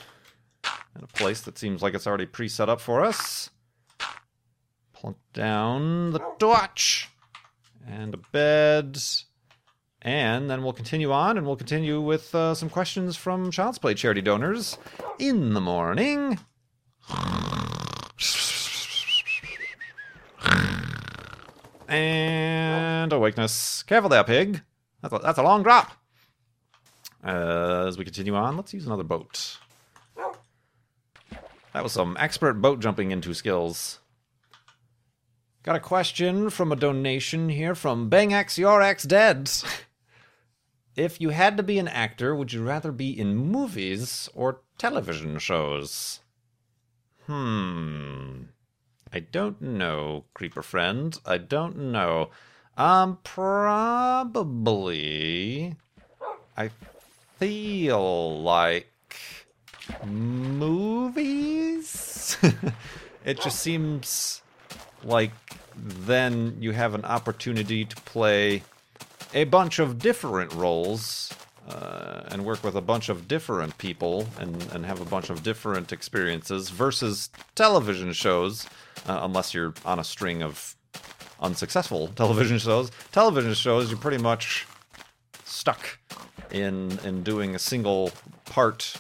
in 0.97 1.05
a 1.05 1.07
place 1.09 1.43
that 1.43 1.59
seems 1.59 1.83
like 1.83 1.95
it's 1.95 2.07
already 2.07 2.25
pre-set 2.25 2.71
up 2.71 2.81
for 2.81 3.05
us? 3.05 3.51
Plunk 4.95 5.19
down 5.35 6.13
the 6.13 6.21
torch 6.39 7.11
and 7.87 8.15
a 8.15 8.17
bed. 8.17 8.99
And 10.03 10.49
then 10.49 10.63
we'll 10.63 10.73
continue 10.73 11.11
on, 11.11 11.37
and 11.37 11.47
we'll 11.47 11.57
continue 11.57 12.01
with 12.01 12.33
uh, 12.35 12.55
some 12.55 12.71
questions 12.71 13.17
from 13.17 13.51
Child's 13.51 13.79
Play 13.79 13.95
charity 13.95 14.23
donors 14.23 14.79
in 15.19 15.53
the 15.53 15.61
morning. 15.61 16.39
And 21.89 23.13
awakeness. 23.13 23.83
Careful 23.83 24.09
there, 24.09 24.25
pig. 24.25 24.63
That's 25.03 25.15
a, 25.15 25.19
that's 25.19 25.39
a 25.39 25.43
long 25.43 25.63
drop. 25.63 25.93
Uh, 27.25 27.87
as 27.87 27.99
we 27.99 28.05
continue 28.05 28.35
on, 28.35 28.57
let's 28.57 28.75
use 28.75 28.87
another 28.87 29.05
boat. 29.05 29.59
That 31.73 31.83
was 31.83 31.93
some 31.93 32.17
expert 32.19 32.55
boat 32.55 32.81
jumping 32.81 33.11
into 33.11 33.35
skills. 33.35 33.99
Got 35.63 35.77
a 35.77 35.81
question 35.81 36.49
from 36.49 36.73
a 36.73 36.77
donation 36.77 37.49
here 37.49 37.75
from 37.75 38.09
Bang 38.09 38.33
X 38.33 38.57
Your 38.57 38.81
X 38.81 39.03
Dead. 39.03 39.51
if 40.97 41.21
you 41.21 41.31
had 41.31 41.57
to 41.57 41.63
be 41.63 41.79
an 41.79 41.89
actor, 41.89 42.35
would 42.35 42.53
you 42.53 42.63
rather 42.63 42.93
be 42.93 43.11
in 43.11 43.37
movies 43.37 44.29
or 44.33 44.63
television 44.79 45.39
shows? 45.39 46.21
Hmm. 47.27 48.45
I 49.13 49.21
don't 49.21 49.61
know, 49.63 50.25
creeper 50.35 50.63
friend. 50.63 51.19
I 51.25 51.39
don't 51.39 51.77
know. 51.77 52.31
Um, 52.77 53.19
probably. 53.25 54.57
I 56.57 56.71
feel 57.39 58.43
like 58.43 58.93
movies. 60.05 61.17
it 63.25 63.41
just 63.41 63.61
seems 63.61 64.43
like 65.05 65.33
then 65.77 66.57
you 66.61 66.73
have 66.73 66.95
an 66.95 67.05
opportunity 67.05 67.85
to 67.85 67.97
play 68.03 68.63
a 69.35 69.45
bunch 69.45 69.79
of 69.79 69.99
different 69.99 70.53
roles 70.55 71.33
uh, 71.69 72.23
and 72.31 72.45
work 72.45 72.63
with 72.63 72.77
a 72.77 72.81
bunch 72.81 73.09
of 73.09 73.29
different 73.29 73.77
people 73.79 74.27
and, 74.39 74.63
and 74.73 74.87
have 74.87 75.01
a 75.01 75.05
bunch 75.05 75.31
of 75.31 75.43
different 75.43 75.93
experiences 75.93 76.71
versus 76.71 77.31
television 77.55 78.13
shows, 78.13 78.67
uh, 79.09 79.21
unless 79.23 79.55
you're 79.55 79.75
on 79.85 79.99
a 79.99 80.05
string 80.05 80.43
of 80.43 80.77
unsuccessful 81.41 82.09
television 82.17 82.59
shows. 82.59 82.91
Television 83.13 83.55
shows, 83.55 83.91
you're 83.91 83.99
pretty 83.99 84.23
much 84.23 84.67
stuck 85.45 85.99
in 86.51 86.99
in 87.05 87.23
doing 87.23 87.55
a 87.55 87.59
single 87.59 88.13
part 88.45 88.95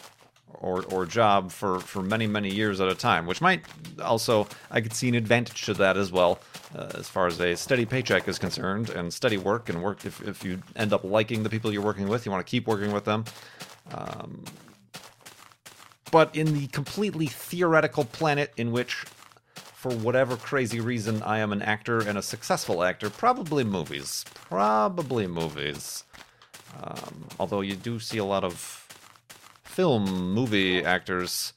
or 0.66 0.85
or 0.92 1.06
job 1.06 1.52
for 1.52 1.80
for 1.80 2.02
many 2.02 2.26
many 2.26 2.52
years 2.52 2.80
at 2.80 2.88
a 2.88 2.94
time, 2.94 3.26
which 3.26 3.40
might 3.40 3.62
also 4.02 4.46
I 4.70 4.80
could 4.80 4.92
see 4.92 5.08
an 5.08 5.14
advantage 5.14 5.62
to 5.66 5.75
that 5.75 5.96
as 5.96 6.11
well, 6.11 6.40
uh, 6.75 6.90
as 6.94 7.08
far 7.08 7.26
as 7.26 7.40
a 7.40 7.56
steady 7.56 7.87
paycheck 7.87 8.26
is 8.28 8.38
concerned 8.38 8.90
and 8.90 9.12
steady 9.12 9.38
work 9.38 9.68
and 9.68 9.82
work. 9.82 10.04
If 10.04 10.26
if 10.26 10.44
you 10.44 10.62
end 10.75 10.92
up 10.92 11.04
liking 11.04 11.42
the 11.42 11.50
people 11.50 11.73
you're 11.73 11.82
working 11.82 12.08
with, 12.08 12.26
you 12.26 12.32
want 12.32 12.44
to 12.44 12.50
keep 12.50 12.66
working 12.66 12.92
with 12.92 13.04
them. 13.04 13.25
Um, 13.92 14.44
but 16.11 16.35
in 16.35 16.54
the 16.54 16.66
completely 16.68 17.26
theoretical 17.26 18.04
planet 18.04 18.52
in 18.56 18.73
which 18.73 19.04
for 19.54 19.92
whatever 19.99 20.37
crazy 20.37 20.80
reason 20.80 21.23
I 21.23 21.38
am 21.38 21.52
an 21.52 21.62
actor 21.62 22.00
and 22.00 22.18
a 22.18 22.23
successful 22.23 22.82
actor, 22.82 23.11
probably 23.11 23.62
movies. 23.62 24.25
Probably 24.49 25.26
movies. 25.26 26.04
Um, 26.82 27.28
although 27.38 27.61
you 27.61 27.76
do 27.76 27.99
see 28.00 28.18
a 28.18 28.25
lot 28.25 28.44
of 28.44 28.86
film 29.76 30.33
movie 30.33 30.83
actors 30.83 31.52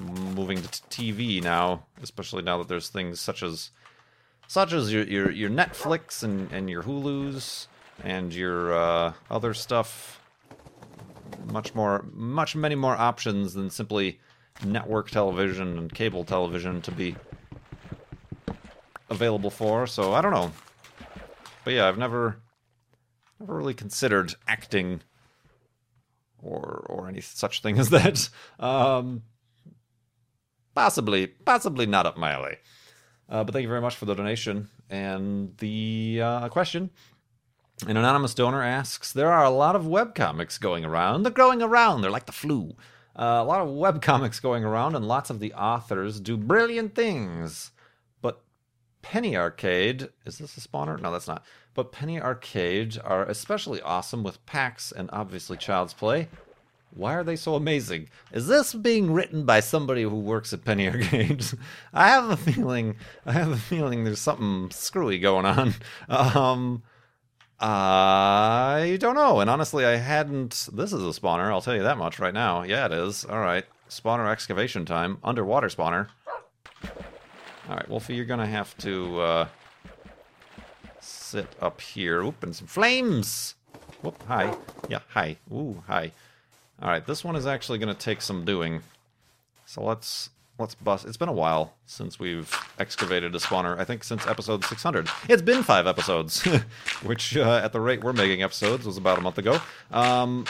moving 0.00 0.62
to 0.62 0.68
TV 0.68 1.42
now, 1.42 1.84
especially 2.00 2.40
now 2.40 2.56
that 2.56 2.68
there's 2.68 2.88
things 2.88 3.20
such 3.20 3.42
as 3.42 3.72
such 4.46 4.72
as 4.72 4.92
your 4.92 5.02
your, 5.02 5.32
your 5.32 5.50
Netflix 5.50 6.22
and, 6.22 6.52
and 6.52 6.70
your 6.70 6.84
Hulu's 6.84 7.66
and 8.04 8.32
your 8.32 8.72
uh, 8.72 9.12
other 9.28 9.54
stuff. 9.54 10.20
Much 11.46 11.74
more, 11.74 12.06
much 12.12 12.54
many 12.54 12.76
more 12.76 12.94
options 12.96 13.54
than 13.54 13.70
simply 13.70 14.20
network 14.64 15.10
television 15.10 15.78
and 15.78 15.92
cable 15.92 16.22
television 16.22 16.80
to 16.82 16.92
be 16.92 17.16
available 19.10 19.50
for. 19.50 19.88
So 19.88 20.12
I 20.12 20.20
don't 20.20 20.32
know, 20.32 20.52
but 21.64 21.72
yeah, 21.72 21.88
I've 21.88 21.98
never 21.98 22.38
never 23.40 23.56
really 23.56 23.74
considered 23.74 24.36
acting 24.46 25.00
or 26.42 26.86
or 26.88 27.08
any 27.08 27.20
such 27.20 27.62
thing 27.62 27.78
as 27.78 27.90
that. 27.90 28.28
Um, 28.58 29.22
possibly, 30.74 31.26
possibly 31.26 31.86
not 31.86 32.06
up 32.06 32.16
my 32.16 32.32
alley. 32.32 32.56
Uh, 33.28 33.44
but 33.44 33.52
thank 33.52 33.62
you 33.62 33.68
very 33.68 33.80
much 33.80 33.96
for 33.96 34.06
the 34.06 34.14
donation 34.14 34.68
and 34.88 35.56
the 35.58 36.20
uh, 36.22 36.48
question. 36.48 36.90
An 37.86 37.96
anonymous 37.96 38.34
donor 38.34 38.62
asks: 38.62 39.12
There 39.12 39.30
are 39.30 39.44
a 39.44 39.50
lot 39.50 39.76
of 39.76 39.84
webcomics 39.84 40.58
going 40.58 40.84
around. 40.84 41.22
They're 41.22 41.32
growing 41.32 41.62
around. 41.62 42.00
They're 42.00 42.10
like 42.10 42.26
the 42.26 42.32
flu. 42.32 42.74
Uh, 43.14 43.40
a 43.40 43.44
lot 43.44 43.60
of 43.60 43.68
webcomics 43.68 44.40
going 44.40 44.64
around, 44.64 44.94
and 44.94 45.06
lots 45.06 45.30
of 45.30 45.40
the 45.40 45.52
authors 45.54 46.20
do 46.20 46.36
brilliant 46.36 46.94
things. 46.94 47.72
But 48.22 48.42
Penny 49.02 49.36
Arcade 49.36 50.08
is 50.24 50.38
this 50.38 50.56
a 50.56 50.60
spawner? 50.60 51.00
No, 51.00 51.12
that's 51.12 51.28
not. 51.28 51.44
But 51.78 51.92
Penny 51.92 52.20
Arcade 52.20 52.98
are 53.04 53.22
especially 53.26 53.80
awesome 53.82 54.24
with 54.24 54.44
PAX 54.46 54.90
and 54.90 55.08
obviously 55.12 55.56
Child's 55.56 55.94
Play. 55.94 56.26
Why 56.90 57.14
are 57.14 57.22
they 57.22 57.36
so 57.36 57.54
amazing? 57.54 58.08
Is 58.32 58.48
this 58.48 58.74
being 58.74 59.12
written 59.12 59.44
by 59.44 59.60
somebody 59.60 60.02
who 60.02 60.16
works 60.18 60.52
at 60.52 60.64
Penny 60.64 60.88
Arcade? 60.92 61.46
I 61.94 62.08
have 62.08 62.30
a 62.30 62.36
feeling. 62.36 62.96
I 63.24 63.30
have 63.30 63.52
a 63.52 63.56
feeling 63.56 64.02
there's 64.02 64.18
something 64.18 64.72
screwy 64.72 65.20
going 65.20 65.46
on. 65.46 65.74
Um, 66.08 66.82
I 67.60 68.98
don't 68.98 69.14
know. 69.14 69.38
And 69.38 69.48
honestly, 69.48 69.84
I 69.84 69.98
hadn't. 69.98 70.70
This 70.72 70.92
is 70.92 71.00
a 71.00 71.20
spawner. 71.20 71.48
I'll 71.52 71.62
tell 71.62 71.76
you 71.76 71.84
that 71.84 71.96
much 71.96 72.18
right 72.18 72.34
now. 72.34 72.64
Yeah, 72.64 72.86
it 72.86 72.92
is. 72.92 73.24
All 73.24 73.38
right, 73.38 73.64
spawner 73.88 74.28
excavation 74.28 74.84
time. 74.84 75.18
Underwater 75.22 75.68
spawner. 75.68 76.08
All 77.68 77.76
right, 77.76 77.88
Wolfie, 77.88 78.16
you're 78.16 78.24
gonna 78.24 78.46
have 78.46 78.76
to 78.78 79.20
uh, 79.20 79.48
sit 81.28 81.46
up 81.60 81.80
here. 81.80 82.22
Oop, 82.22 82.42
and 82.42 82.56
some 82.56 82.66
flames. 82.66 83.54
Whoop, 84.02 84.22
hi. 84.26 84.56
Yeah, 84.88 85.00
hi. 85.08 85.36
Ooh, 85.52 85.82
hi. 85.86 86.12
All 86.80 86.88
right, 86.88 87.06
this 87.06 87.22
one 87.22 87.36
is 87.36 87.46
actually 87.46 87.78
going 87.78 87.94
to 87.94 88.00
take 88.00 88.22
some 88.22 88.44
doing. 88.44 88.80
So 89.66 89.82
let's 89.82 90.30
let's 90.58 90.74
bust. 90.74 91.04
It's 91.04 91.18
been 91.18 91.28
a 91.28 91.32
while 91.32 91.74
since 91.84 92.18
we've 92.18 92.50
excavated 92.78 93.34
a 93.34 93.38
spawner. 93.38 93.78
I 93.78 93.84
think 93.84 94.04
since 94.04 94.26
episode 94.26 94.64
600. 94.64 95.08
It's 95.28 95.42
been 95.42 95.62
five 95.62 95.86
episodes, 95.86 96.44
which 97.02 97.36
uh, 97.36 97.60
at 97.62 97.72
the 97.72 97.80
rate 97.80 98.02
we're 98.02 98.14
making 98.14 98.42
episodes 98.42 98.86
was 98.86 98.96
about 98.96 99.18
a 99.18 99.20
month 99.20 99.36
ago. 99.36 99.60
Um, 99.90 100.46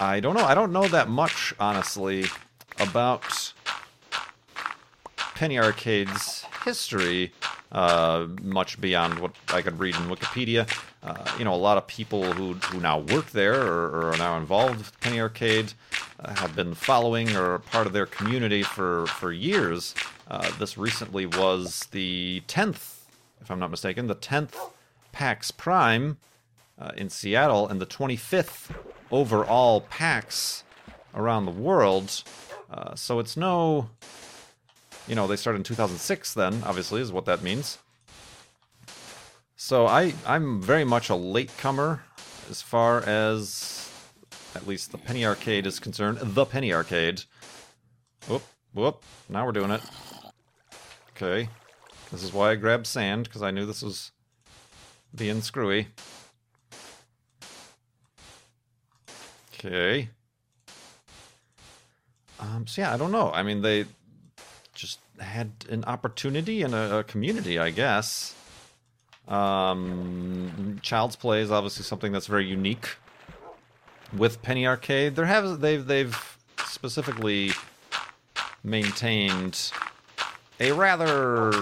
I 0.00 0.18
don't 0.18 0.34
know. 0.34 0.44
I 0.44 0.54
don't 0.54 0.72
know 0.72 0.88
that 0.88 1.08
much, 1.08 1.54
honestly, 1.60 2.26
about 2.80 3.52
Penny 5.34 5.58
Arcade's 5.58 6.44
history 6.64 7.32
uh, 7.72 8.26
much 8.42 8.80
beyond 8.80 9.18
what 9.18 9.32
I 9.48 9.62
could 9.62 9.78
read 9.78 9.94
in 9.94 10.02
Wikipedia. 10.02 10.68
Uh, 11.02 11.24
you 11.38 11.44
know, 11.44 11.54
a 11.54 11.56
lot 11.56 11.78
of 11.78 11.86
people 11.86 12.32
who, 12.32 12.54
who 12.54 12.80
now 12.80 12.98
work 12.98 13.30
there 13.30 13.54
or, 13.54 13.88
or 13.88 14.12
are 14.12 14.16
now 14.16 14.36
involved 14.36 14.78
with 14.78 15.00
Penny 15.00 15.20
Arcade 15.20 15.72
uh, 16.20 16.34
have 16.34 16.56
been 16.56 16.74
following 16.74 17.36
or 17.36 17.58
part 17.58 17.86
of 17.86 17.92
their 17.92 18.06
community 18.06 18.62
for, 18.62 19.06
for 19.06 19.32
years. 19.32 19.94
Uh, 20.28 20.50
this 20.58 20.78
recently 20.78 21.26
was 21.26 21.86
the 21.90 22.42
10th, 22.48 23.00
if 23.40 23.50
I'm 23.50 23.58
not 23.58 23.70
mistaken, 23.70 24.06
the 24.06 24.16
10th 24.16 24.54
PAX 25.12 25.50
Prime 25.50 26.18
uh, 26.78 26.92
in 26.96 27.10
Seattle 27.10 27.68
and 27.68 27.80
the 27.80 27.86
25th 27.86 28.74
overall 29.10 29.82
PAX 29.82 30.64
around 31.14 31.44
the 31.44 31.50
world. 31.50 32.22
So 32.94 33.18
it's 33.18 33.36
no 33.36 33.88
you 35.08 35.14
know, 35.14 35.26
they 35.26 35.36
started 35.36 35.58
in 35.58 35.64
2006 35.64 36.34
then, 36.34 36.62
obviously, 36.64 37.00
is 37.00 37.10
what 37.10 37.24
that 37.24 37.42
means. 37.42 37.78
So 39.56 39.86
I 39.86 40.14
I'm 40.24 40.62
very 40.62 40.84
much 40.84 41.10
a 41.10 41.16
latecomer 41.16 42.02
as 42.48 42.62
far 42.62 43.00
as 43.00 43.90
at 44.54 44.66
least 44.68 44.92
the 44.92 44.98
Penny 44.98 45.26
Arcade 45.26 45.66
is 45.66 45.80
concerned. 45.80 46.18
The 46.20 46.44
Penny 46.44 46.72
Arcade. 46.72 47.24
Whoop 48.28 48.42
whoop. 48.72 49.02
Now 49.28 49.44
we're 49.44 49.52
doing 49.52 49.70
it. 49.70 49.82
Okay. 51.16 51.48
This 52.12 52.22
is 52.22 52.32
why 52.32 52.52
I 52.52 52.54
grabbed 52.54 52.86
sand 52.86 53.24
because 53.24 53.42
I 53.42 53.50
knew 53.50 53.66
this 53.66 53.82
was 53.82 54.12
being 55.14 55.42
screwy. 55.42 55.88
Okay. 59.54 60.08
Um, 62.38 62.66
so 62.66 62.82
yeah, 62.82 62.94
I 62.94 62.96
don't 62.96 63.10
know. 63.10 63.32
I 63.32 63.42
mean, 63.42 63.62
they 63.62 63.86
had 65.20 65.52
an 65.68 65.84
opportunity 65.84 66.62
and 66.62 66.74
a, 66.74 66.98
a 66.98 67.04
community, 67.04 67.58
I 67.58 67.70
guess. 67.70 68.34
Um, 69.28 70.78
Child's 70.82 71.16
Play 71.16 71.42
is 71.42 71.50
obviously 71.50 71.84
something 71.84 72.12
that's 72.12 72.26
very 72.26 72.46
unique. 72.46 72.88
With 74.16 74.40
Penny 74.40 74.66
Arcade, 74.66 75.16
there 75.16 75.26
have 75.26 75.60
they've 75.60 75.86
they've 75.86 76.38
specifically 76.64 77.52
maintained 78.64 79.70
a 80.60 80.72
rather 80.72 81.52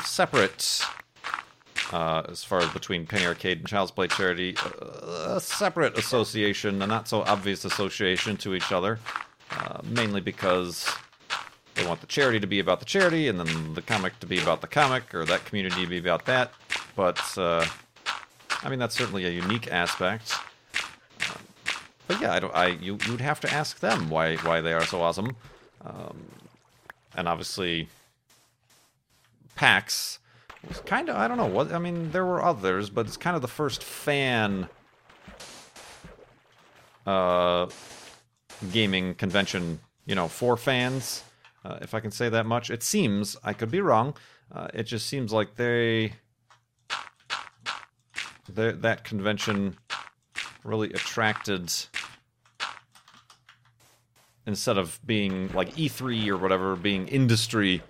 separate, 0.00 0.82
uh, 1.92 2.22
as 2.28 2.44
far 2.44 2.60
as 2.60 2.68
between 2.70 3.06
Penny 3.06 3.26
Arcade 3.26 3.58
and 3.58 3.66
Child's 3.66 3.90
Play 3.90 4.08
Charity, 4.08 4.54
uh, 4.58 5.36
a 5.36 5.40
separate 5.40 5.96
association, 5.98 6.82
a 6.82 6.86
not 6.86 7.08
so 7.08 7.22
obvious 7.22 7.64
association 7.64 8.36
to 8.38 8.54
each 8.54 8.70
other, 8.70 9.00
uh, 9.50 9.80
mainly 9.82 10.20
because 10.20 10.88
they 11.76 11.86
want 11.86 12.00
the 12.00 12.06
charity 12.06 12.40
to 12.40 12.46
be 12.46 12.58
about 12.58 12.80
the 12.80 12.86
charity, 12.86 13.28
and 13.28 13.38
then 13.38 13.74
the 13.74 13.82
comic 13.82 14.18
to 14.20 14.26
be 14.26 14.40
about 14.40 14.62
the 14.62 14.66
comic, 14.66 15.14
or 15.14 15.24
that 15.26 15.44
community 15.44 15.82
to 15.82 15.88
be 15.88 15.98
about 15.98 16.24
that. 16.24 16.52
But 16.96 17.20
uh, 17.36 17.66
I 18.62 18.70
mean, 18.70 18.78
that's 18.78 18.96
certainly 18.96 19.26
a 19.26 19.30
unique 19.30 19.70
aspect. 19.70 20.34
Um, 21.28 21.42
but 22.08 22.20
yeah, 22.20 22.32
I 22.32 22.40
don't. 22.40 22.54
I 22.54 22.68
you 22.68 22.98
you'd 23.06 23.20
have 23.20 23.40
to 23.40 23.52
ask 23.52 23.80
them 23.80 24.08
why 24.08 24.36
why 24.36 24.62
they 24.62 24.72
are 24.72 24.84
so 24.84 25.02
awesome. 25.02 25.36
Um, 25.84 26.16
and 27.14 27.28
obviously, 27.28 27.88
PAX 29.54 30.18
was 30.66 30.80
kind 30.80 31.10
of 31.10 31.16
I 31.16 31.28
don't 31.28 31.36
know 31.36 31.44
what 31.44 31.72
I 31.72 31.78
mean. 31.78 32.10
There 32.10 32.24
were 32.24 32.42
others, 32.42 32.88
but 32.88 33.06
it's 33.06 33.18
kind 33.18 33.36
of 33.36 33.42
the 33.42 33.48
first 33.48 33.84
fan 33.84 34.66
uh, 37.04 37.68
gaming 38.72 39.14
convention. 39.14 39.80
You 40.06 40.14
know, 40.14 40.28
for 40.28 40.56
fans 40.56 41.24
uh, 41.66 41.78
if 41.82 41.94
I 41.94 42.00
can 42.00 42.10
say 42.10 42.28
that 42.28 42.46
much. 42.46 42.70
It 42.70 42.82
seems, 42.82 43.36
I 43.42 43.52
could 43.52 43.70
be 43.70 43.80
wrong, 43.80 44.16
uh, 44.52 44.68
it 44.72 44.84
just 44.84 45.06
seems 45.06 45.32
like 45.32 45.56
they, 45.56 46.12
that 48.48 49.02
convention 49.04 49.76
really 50.62 50.92
attracted, 50.92 51.72
instead 54.46 54.78
of 54.78 55.00
being 55.04 55.50
like 55.52 55.74
E3 55.74 56.28
or 56.28 56.36
whatever, 56.36 56.76
being 56.76 57.08
industry 57.08 57.82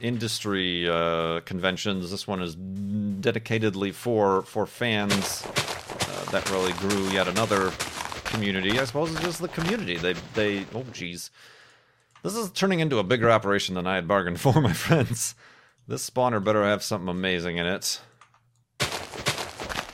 industry 0.00 0.88
uh, 0.88 1.40
conventions. 1.40 2.10
This 2.10 2.26
one 2.26 2.42
is 2.42 2.54
dedicatedly 2.56 3.92
for 3.92 4.42
for 4.42 4.66
fans. 4.66 5.44
Uh, 5.44 6.30
that 6.30 6.48
really 6.50 6.72
grew 6.74 7.08
yet 7.08 7.26
another 7.28 7.72
community. 8.24 8.78
I 8.78 8.84
suppose 8.84 9.10
it's 9.12 9.22
just 9.22 9.40
the 9.40 9.48
community. 9.48 9.96
They 9.96 10.14
they 10.34 10.66
oh 10.74 10.84
geez, 10.92 11.30
this 12.26 12.34
is 12.34 12.50
turning 12.50 12.80
into 12.80 12.98
a 12.98 13.04
bigger 13.04 13.30
operation 13.30 13.76
than 13.76 13.86
I 13.86 13.94
had 13.94 14.08
bargained 14.08 14.40
for, 14.40 14.60
my 14.60 14.72
friends. 14.72 15.36
This 15.86 16.08
spawner 16.10 16.42
better 16.42 16.64
have 16.64 16.82
something 16.82 17.08
amazing 17.08 17.58
in 17.58 17.66
it. 17.66 18.00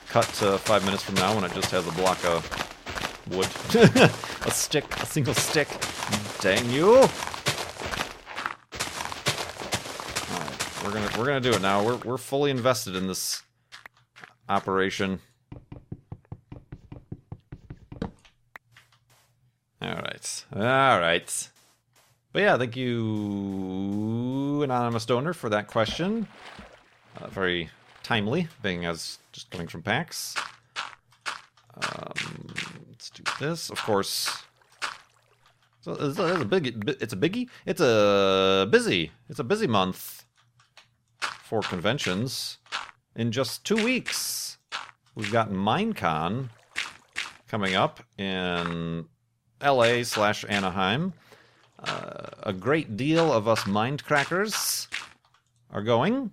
Cut 0.09 0.25
to 0.39 0.57
five 0.57 0.83
minutes 0.87 1.03
from 1.03 1.17
now 1.17 1.35
when 1.35 1.45
it 1.45 1.53
just 1.53 1.71
has 1.71 1.87
a 1.87 1.93
block 1.93 2.25
of 2.25 2.49
wood. 3.31 3.47
a 4.47 4.51
stick, 4.51 4.85
a 5.03 5.07
single 5.07 5.35
stick. 5.35 5.69
Dang 6.41 6.71
you! 6.71 7.07
We're 10.83 10.91
gonna 10.91 11.11
we're 11.19 11.27
gonna 11.27 11.41
do 11.41 11.53
it 11.53 11.61
now. 11.61 11.85
We're 11.85 11.97
we're 11.99 12.19
fully 12.19 12.51
invested 12.51 12.97
in 12.97 13.09
this 13.09 13.43
operation. 14.49 15.21
Alright. 19.83 20.45
Alright. 20.55 21.51
But 22.33 22.43
yeah, 22.43 22.57
thank 22.57 22.77
you, 22.77 24.63
Anonymous 24.63 25.05
Donor, 25.05 25.35
for 25.35 25.51
that 25.51 25.67
question. 25.67 26.27
Uh, 27.21 27.27
very 27.29 27.69
timely, 28.03 28.49
being 28.63 28.87
as 28.87 29.19
just 29.33 29.51
coming 29.51 29.69
from 29.69 29.83
PAX. 29.83 30.35
Um, 31.75 32.55
let's 32.89 33.11
do 33.11 33.23
this. 33.39 33.69
Of 33.69 33.79
course, 33.83 34.45
so 35.83 35.93
it's 35.93 36.19
a, 36.19 36.33
it's 36.35 36.43
a 36.43 36.45
big. 36.47 36.89
It's 37.03 37.13
a 37.13 37.17
biggie. 37.17 37.49
It's 37.67 37.81
a 37.81 38.67
busy. 38.71 39.11
It's 39.29 39.39
a 39.39 39.45
busy 39.45 39.67
month 39.67 40.25
for 41.21 41.61
conventions. 41.61 42.59
In 43.15 43.31
just 43.31 43.67
two 43.67 43.77
weeks, 43.77 44.57
we've 45.15 45.33
got 45.33 45.51
Minecon 45.51 46.49
coming 47.47 47.75
up 47.75 48.01
in 48.17 49.05
L.A. 49.61 50.03
slash 50.05 50.47
Anaheim. 50.49 51.13
Uh, 51.83 52.27
a 52.45 52.53
great 52.53 52.97
deal 52.97 53.33
of 53.33 53.49
us 53.49 53.61
Mindcrackers 53.65 54.87
are 55.73 55.83
going, 55.83 56.31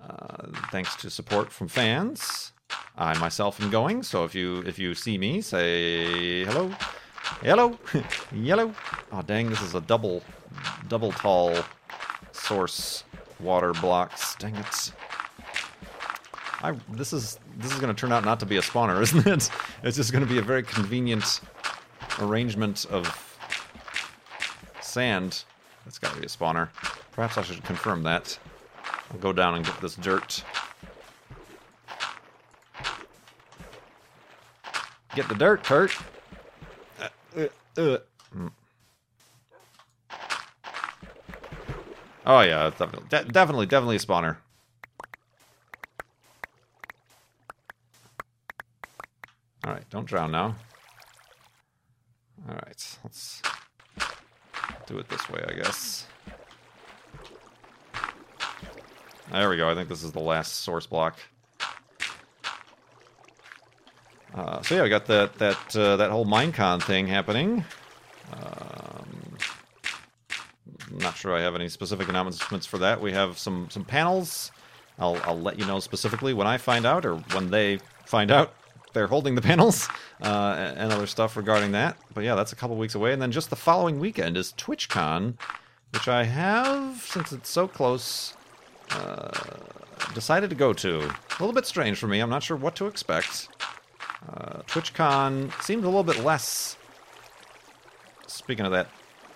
uh, 0.00 0.46
thanks 0.70 0.96
to 0.96 1.10
support 1.10 1.52
from 1.52 1.68
fans. 1.68 2.52
I 2.96 3.16
myself 3.18 3.60
am 3.60 3.70
going, 3.70 4.02
so 4.02 4.24
if 4.24 4.34
you 4.34 4.58
if 4.66 4.78
you 4.78 4.94
see 4.94 5.18
me, 5.18 5.40
say 5.40 6.44
hello, 6.44 6.70
hello, 7.42 7.78
yellow. 8.32 8.74
Oh 9.12 9.22
dang, 9.22 9.50
this 9.50 9.60
is 9.62 9.74
a 9.74 9.80
double, 9.80 10.22
double 10.88 11.12
tall 11.12 11.54
source 12.32 13.04
water 13.38 13.72
blocks. 13.72 14.34
Dang 14.36 14.54
it. 14.56 14.92
I, 16.62 16.72
this 16.90 17.12
is 17.12 17.38
this 17.56 17.72
is 17.72 17.80
going 17.80 17.94
to 17.94 17.98
turn 17.98 18.12
out 18.12 18.24
not 18.24 18.40
to 18.40 18.46
be 18.46 18.56
a 18.56 18.62
spawner, 18.62 19.00
isn't 19.02 19.26
it? 19.26 19.50
It's 19.82 19.96
just 19.96 20.12
going 20.12 20.24
to 20.24 20.30
be 20.30 20.38
a 20.38 20.42
very 20.42 20.62
convenient 20.62 21.40
arrangement 22.18 22.86
of 22.86 23.29
sand. 24.90 25.44
That's 25.84 25.98
got 25.98 26.12
to 26.14 26.20
be 26.20 26.26
a 26.26 26.28
spawner. 26.28 26.68
Perhaps 27.12 27.38
I 27.38 27.42
should 27.42 27.64
confirm 27.64 28.02
that. 28.02 28.38
I'll 29.10 29.18
go 29.18 29.32
down 29.32 29.54
and 29.54 29.64
get 29.64 29.80
this 29.80 29.94
dirt. 29.96 30.44
Get 35.14 35.28
the 35.28 35.34
dirt, 35.34 35.64
Kurt. 35.64 35.96
Uh, 37.00 37.08
uh, 37.76 37.80
uh. 37.80 37.98
Oh 42.26 42.40
yeah, 42.42 42.70
definitely, 42.70 43.08
de 43.08 43.24
definitely, 43.24 43.66
definitely 43.66 43.96
a 43.96 43.98
spawner. 43.98 44.36
All 49.64 49.72
right, 49.72 49.88
don't 49.90 50.06
drown 50.06 50.30
now. 50.30 50.54
All 52.48 52.54
right, 52.54 52.98
let's 53.02 53.42
do 54.90 54.98
it 54.98 55.08
this 55.08 55.28
way, 55.30 55.42
I 55.48 55.52
guess. 55.54 56.06
There 59.30 59.48
we 59.48 59.56
go. 59.56 59.70
I 59.70 59.74
think 59.74 59.88
this 59.88 60.02
is 60.02 60.10
the 60.10 60.20
last 60.20 60.56
source 60.56 60.86
block. 60.86 61.16
Uh, 64.34 64.60
so 64.62 64.74
yeah, 64.76 64.82
we 64.82 64.88
got 64.88 65.06
that 65.06 65.34
that 65.38 65.76
uh, 65.76 65.96
that 65.96 66.10
whole 66.10 66.26
Minecon 66.26 66.82
thing 66.82 67.06
happening. 67.06 67.64
Um, 68.32 69.36
not 70.90 71.16
sure 71.16 71.34
I 71.36 71.40
have 71.40 71.54
any 71.54 71.68
specific 71.68 72.08
announcements 72.08 72.66
for 72.66 72.78
that. 72.78 73.00
We 73.00 73.12
have 73.12 73.38
some 73.38 73.68
some 73.70 73.84
panels. 73.84 74.50
I'll 74.98 75.20
I'll 75.24 75.40
let 75.40 75.58
you 75.58 75.66
know 75.66 75.78
specifically 75.78 76.34
when 76.34 76.46
I 76.46 76.58
find 76.58 76.84
out 76.84 77.06
or 77.06 77.16
when 77.16 77.50
they 77.50 77.78
find 78.06 78.30
out 78.30 78.54
they're 78.92 79.06
holding 79.06 79.34
the 79.34 79.42
panels 79.50 79.88
uh, 80.22 80.72
and 80.76 80.92
other 80.92 81.06
stuff 81.06 81.36
regarding 81.36 81.72
that. 81.72 81.96
But 82.14 82.24
yeah, 82.24 82.34
that's 82.34 82.52
a 82.52 82.56
couple 82.56 82.76
weeks 82.76 82.94
away. 82.94 83.12
And 83.12 83.20
then 83.20 83.32
just 83.32 83.50
the 83.50 83.56
following 83.56 83.98
weekend 83.98 84.36
is 84.36 84.52
TwitchCon, 84.56 85.34
which 85.92 86.08
I 86.08 86.24
have, 86.24 87.02
since 87.02 87.32
it's 87.32 87.50
so 87.50 87.66
close, 87.68 88.34
uh, 88.90 89.30
decided 90.14 90.50
to 90.50 90.56
go 90.56 90.72
to. 90.72 90.98
A 90.98 91.38
little 91.40 91.52
bit 91.52 91.66
strange 91.66 91.98
for 91.98 92.06
me. 92.06 92.20
I'm 92.20 92.30
not 92.30 92.42
sure 92.42 92.56
what 92.56 92.76
to 92.76 92.86
expect. 92.86 93.48
Uh, 94.28 94.62
TwitchCon 94.62 95.62
seems 95.62 95.84
a 95.84 95.88
little 95.88 96.04
bit 96.04 96.22
less. 96.24 96.76
Speaking 98.26 98.64
of 98.64 98.72
that 98.72 98.88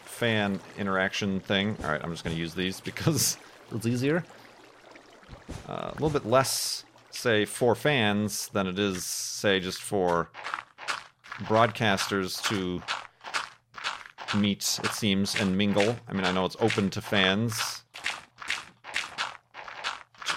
fan 0.04 0.60
interaction 0.78 1.40
thing, 1.40 1.76
all 1.82 1.90
right, 1.90 2.00
I'm 2.02 2.10
just 2.10 2.24
going 2.24 2.34
to 2.34 2.40
use 2.40 2.54
these 2.54 2.80
because 2.90 3.38
it's 3.72 3.86
easier. 3.86 4.24
Uh, 5.68 5.90
a 5.90 5.92
little 5.94 6.10
bit 6.10 6.26
less 6.26 6.84
say, 7.16 7.44
for 7.44 7.74
fans 7.74 8.48
than 8.48 8.66
it 8.66 8.78
is, 8.78 9.04
say, 9.04 9.60
just 9.60 9.82
for 9.82 10.30
broadcasters 11.40 12.42
to 12.48 12.82
meet, 14.36 14.78
it 14.82 14.92
seems, 14.92 15.34
and 15.34 15.56
mingle. 15.56 15.96
I 16.08 16.12
mean, 16.12 16.24
I 16.24 16.32
know 16.32 16.44
it's 16.44 16.56
open 16.60 16.90
to 16.90 17.00
fans. 17.00 17.82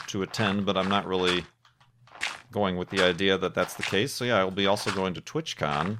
to 0.07 0.21
attend, 0.21 0.65
but 0.65 0.77
I'm 0.77 0.87
not 0.87 1.05
really 1.05 1.43
going 2.51 2.77
with 2.77 2.89
the 2.89 3.03
idea 3.03 3.37
that 3.37 3.53
that's 3.53 3.73
the 3.73 3.83
case. 3.83 4.13
So 4.13 4.23
yeah, 4.23 4.37
I'll 4.37 4.51
be 4.51 4.65
also 4.65 4.89
going 4.91 5.13
to 5.15 5.21
TwitchCon. 5.21 5.99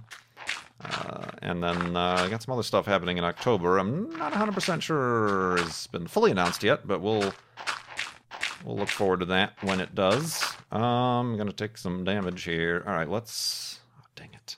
Uh, 0.79 1.25
and 1.41 1.61
then 1.63 1.97
uh, 1.97 2.23
I 2.25 2.29
got 2.29 2.41
some 2.43 2.53
other 2.53 2.63
stuff 2.63 2.85
happening 2.85 3.17
in 3.17 3.23
October. 3.23 3.77
I'm 3.77 4.09
not 4.17 4.31
100% 4.31 4.81
sure 4.81 5.57
it's 5.57 5.87
been 5.87 6.07
fully 6.07 6.31
announced 6.31 6.63
yet, 6.63 6.87
but 6.87 7.01
we'll 7.01 7.33
we'll 8.63 8.77
look 8.77 8.89
forward 8.89 9.19
to 9.21 9.25
that 9.25 9.53
when 9.61 9.79
it 9.79 9.95
does. 9.95 10.56
Um, 10.71 10.81
I'm 10.81 11.37
gonna 11.37 11.53
take 11.53 11.77
some 11.77 12.03
damage 12.03 12.43
here. 12.43 12.83
All 12.85 12.93
right, 12.93 13.09
let's. 13.09 13.79
Oh, 13.99 14.05
dang 14.15 14.29
it. 14.33 14.57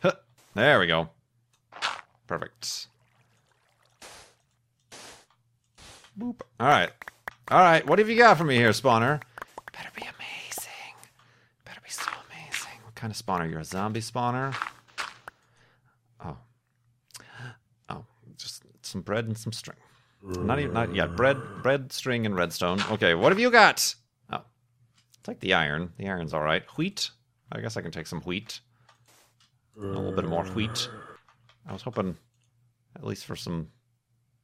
Huh, 0.00 0.12
there 0.54 0.78
we 0.78 0.86
go. 0.86 1.10
Perfect. 2.28 2.86
Boop. 6.18 6.40
All 6.60 6.68
right. 6.68 6.90
All 7.50 7.60
right. 7.60 7.86
What 7.86 7.98
have 7.98 8.08
you 8.08 8.16
got 8.16 8.36
for 8.36 8.44
me 8.44 8.56
here, 8.56 8.70
spawner? 8.70 9.20
Better 9.72 9.90
be 9.96 10.02
amazing. 10.02 10.94
Better 11.64 11.80
be 11.82 11.90
so 11.90 12.10
amazing. 12.28 12.78
What 12.84 12.94
kind 12.94 13.10
of 13.10 13.16
spawner? 13.16 13.50
You're 13.50 13.60
a 13.60 13.64
zombie 13.64 14.00
spawner? 14.00 14.54
Oh. 16.24 16.36
Oh, 17.88 18.04
just 18.36 18.62
some 18.82 19.00
bread 19.00 19.26
and 19.26 19.38
some 19.38 19.52
string. 19.52 19.78
Not 20.28 20.58
even 20.58 20.74
not 20.74 20.94
yet. 20.94 21.16
Bread, 21.16 21.38
bread, 21.62 21.90
string, 21.90 22.26
and 22.26 22.36
redstone. 22.36 22.82
Okay, 22.90 23.14
what 23.14 23.32
have 23.32 23.38
you 23.38 23.50
got? 23.50 23.94
Oh, 24.30 24.42
take 25.22 25.40
the 25.40 25.54
iron. 25.54 25.92
The 25.96 26.06
iron's 26.06 26.34
all 26.34 26.42
right. 26.42 26.62
Wheat. 26.76 27.10
I 27.50 27.60
guess 27.60 27.78
I 27.78 27.80
can 27.80 27.90
take 27.90 28.06
some 28.06 28.20
wheat. 28.20 28.60
A 29.78 29.80
little 29.80 30.12
bit 30.12 30.26
more 30.26 30.44
wheat. 30.44 30.90
I 31.66 31.72
was 31.72 31.80
hoping, 31.80 32.14
at 32.94 33.06
least 33.06 33.24
for 33.24 33.36
some 33.36 33.68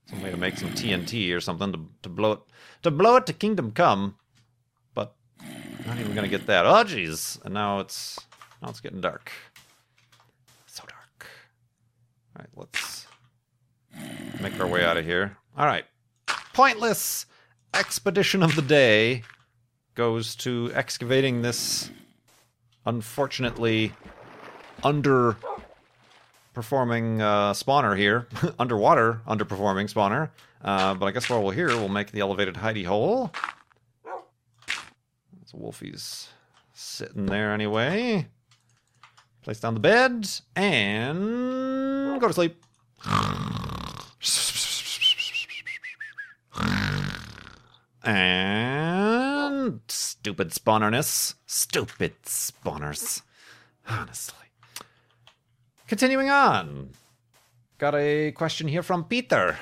some 0.06 0.22
way 0.22 0.30
to 0.30 0.36
make 0.38 0.56
some 0.56 0.70
TNT 0.70 1.34
or 1.34 1.40
something 1.40 1.72
to 1.72 1.80
to 2.02 2.08
blow 2.08 2.32
it 2.32 2.40
to 2.82 2.90
blow 2.90 3.16
it 3.16 3.26
to 3.26 3.34
Kingdom 3.34 3.70
Come. 3.72 4.16
But 4.94 5.14
not 5.86 5.98
even 5.98 6.14
gonna 6.14 6.28
get 6.28 6.46
that. 6.46 6.64
Oh 6.64 6.84
jeez. 6.84 7.44
And 7.44 7.52
now 7.52 7.80
it's 7.80 8.18
now 8.62 8.70
it's 8.70 8.80
getting 8.80 9.02
dark. 9.02 9.30
So 10.64 10.82
dark. 10.88 11.26
All 12.36 12.40
right, 12.40 12.48
let's 12.56 13.06
make 14.40 14.58
our 14.58 14.66
way 14.66 14.82
out 14.82 14.96
of 14.96 15.04
here. 15.04 15.36
All 15.56 15.66
right. 15.66 15.84
Pointless 16.52 17.26
expedition 17.72 18.42
of 18.42 18.56
the 18.56 18.62
day 18.62 19.22
goes 19.94 20.34
to 20.36 20.72
excavating 20.74 21.42
this 21.42 21.90
unfortunately 22.84 23.92
underperforming 24.82 25.38
uh, 27.20 27.52
spawner 27.52 27.96
here. 27.96 28.26
Underwater 28.58 29.20
underperforming 29.28 29.92
spawner. 29.92 30.30
Uh, 30.62 30.94
but 30.94 31.06
I 31.06 31.12
guess 31.12 31.30
while 31.30 31.42
we're 31.42 31.52
here, 31.52 31.68
we'll 31.68 31.88
make 31.88 32.10
the 32.10 32.20
elevated 32.20 32.56
hidey 32.56 32.84
hole. 32.84 33.30
So 35.44 35.58
Wolfie's 35.58 36.30
sitting 36.72 37.26
there 37.26 37.52
anyway. 37.52 38.26
Place 39.42 39.60
down 39.60 39.74
the 39.74 39.80
bed 39.80 40.26
and 40.56 42.20
go 42.20 42.26
to 42.26 42.32
sleep. 42.32 42.60
And 48.06 49.80
stupid 50.24 50.48
spawnerness. 50.52 51.34
Stupid 51.44 52.14
spawners. 52.22 53.20
Honestly. 53.86 54.46
Continuing 55.86 56.30
on. 56.30 56.88
Got 57.76 57.94
a 57.94 58.32
question 58.32 58.66
here 58.66 58.82
from 58.82 59.04
Peter. 59.04 59.58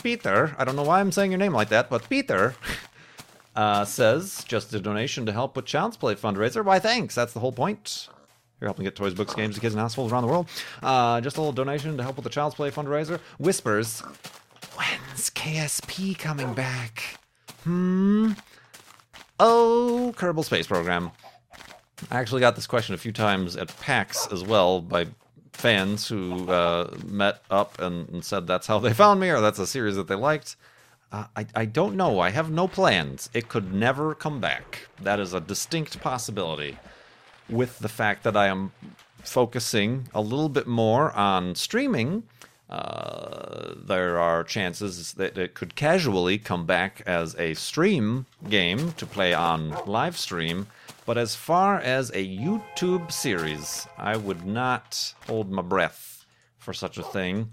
Peter, 0.00 0.54
I 0.56 0.64
don't 0.64 0.76
know 0.76 0.84
why 0.84 1.00
I'm 1.00 1.10
saying 1.10 1.32
your 1.32 1.38
name 1.38 1.52
like 1.52 1.70
that, 1.70 1.90
but 1.90 2.08
Peter 2.08 2.54
uh, 3.56 3.84
says 3.84 4.44
just 4.46 4.72
a 4.72 4.78
donation 4.78 5.26
to 5.26 5.32
help 5.32 5.56
with 5.56 5.64
Child's 5.64 5.96
Play 5.96 6.14
fundraiser. 6.14 6.64
Why, 6.64 6.78
thanks. 6.78 7.16
That's 7.16 7.32
the 7.32 7.40
whole 7.40 7.50
point. 7.50 8.08
You're 8.60 8.68
helping 8.68 8.84
get 8.84 8.94
toys, 8.94 9.14
books, 9.14 9.34
games 9.34 9.56
to 9.56 9.60
kids 9.60 9.74
and 9.74 9.80
households 9.80 10.12
around 10.12 10.22
the 10.22 10.28
world. 10.28 10.48
Uh, 10.80 11.20
just 11.22 11.38
a 11.38 11.40
little 11.40 11.52
donation 11.52 11.96
to 11.96 12.04
help 12.04 12.14
with 12.14 12.24
the 12.24 12.30
Child's 12.30 12.54
Play 12.54 12.70
fundraiser. 12.70 13.18
Whispers, 13.38 13.98
when's 14.76 15.28
KSP 15.30 16.16
coming 16.16 16.54
back? 16.54 17.18
Hmm. 17.64 18.34
Oh, 19.40 20.14
Kerbal 20.16 20.44
Space 20.44 20.66
Program. 20.66 21.10
I 22.10 22.20
actually 22.20 22.40
got 22.40 22.54
this 22.54 22.66
question 22.66 22.94
a 22.94 22.98
few 22.98 23.12
times 23.12 23.56
at 23.56 23.76
PAX 23.80 24.28
as 24.30 24.44
well 24.44 24.80
by 24.80 25.06
fans 25.52 26.08
who 26.08 26.50
uh, 26.50 26.94
met 27.04 27.42
up 27.50 27.80
and, 27.80 28.08
and, 28.10 28.24
said 28.24 28.46
that's 28.46 28.66
how 28.66 28.78
they 28.78 28.92
found 29.04 29.20
me 29.20 29.30
or 29.30 29.40
that's 29.40 29.58
a 29.58 29.66
series 29.66 29.96
that 29.96 30.08
they 30.08 30.14
liked. 30.14 30.56
Uh, 31.10 31.24
I, 31.36 31.46
I 31.54 31.64
don't 31.64 31.96
know. 31.96 32.20
I 32.20 32.30
have 32.30 32.50
no 32.50 32.66
plans. 32.68 33.30
It 33.32 33.48
could 33.48 33.72
never 33.72 34.14
come 34.14 34.40
back. 34.40 34.88
That 35.00 35.20
is 35.20 35.32
a 35.32 35.40
distinct 35.40 36.00
possibility. 36.00 36.78
With 37.48 37.78
the 37.78 37.88
fact 37.88 38.24
that 38.24 38.36
I 38.36 38.46
am 38.48 38.72
focusing 39.22 40.08
a 40.14 40.20
little 40.20 40.48
bit 40.48 40.66
more 40.66 41.12
on 41.12 41.54
streaming, 41.54 42.24
uh, 42.74 43.74
there 43.76 44.18
are 44.18 44.42
chances 44.44 45.12
that 45.14 45.38
it 45.38 45.54
could 45.54 45.74
casually 45.74 46.38
come 46.38 46.66
back 46.66 47.02
as 47.06 47.34
a 47.36 47.54
stream 47.54 48.26
game 48.48 48.92
to 48.92 49.06
play 49.06 49.32
on 49.32 49.76
live 49.86 50.16
stream 50.16 50.66
but 51.06 51.18
as 51.18 51.34
far 51.34 51.78
as 51.78 52.10
a 52.10 52.26
YouTube 52.26 53.12
series, 53.12 53.86
I 53.98 54.16
would 54.16 54.46
not 54.46 55.14
hold 55.26 55.50
my 55.50 55.62
breath 55.62 56.24
for 56.58 56.72
such 56.72 56.96
a 56.96 57.02
thing. 57.02 57.50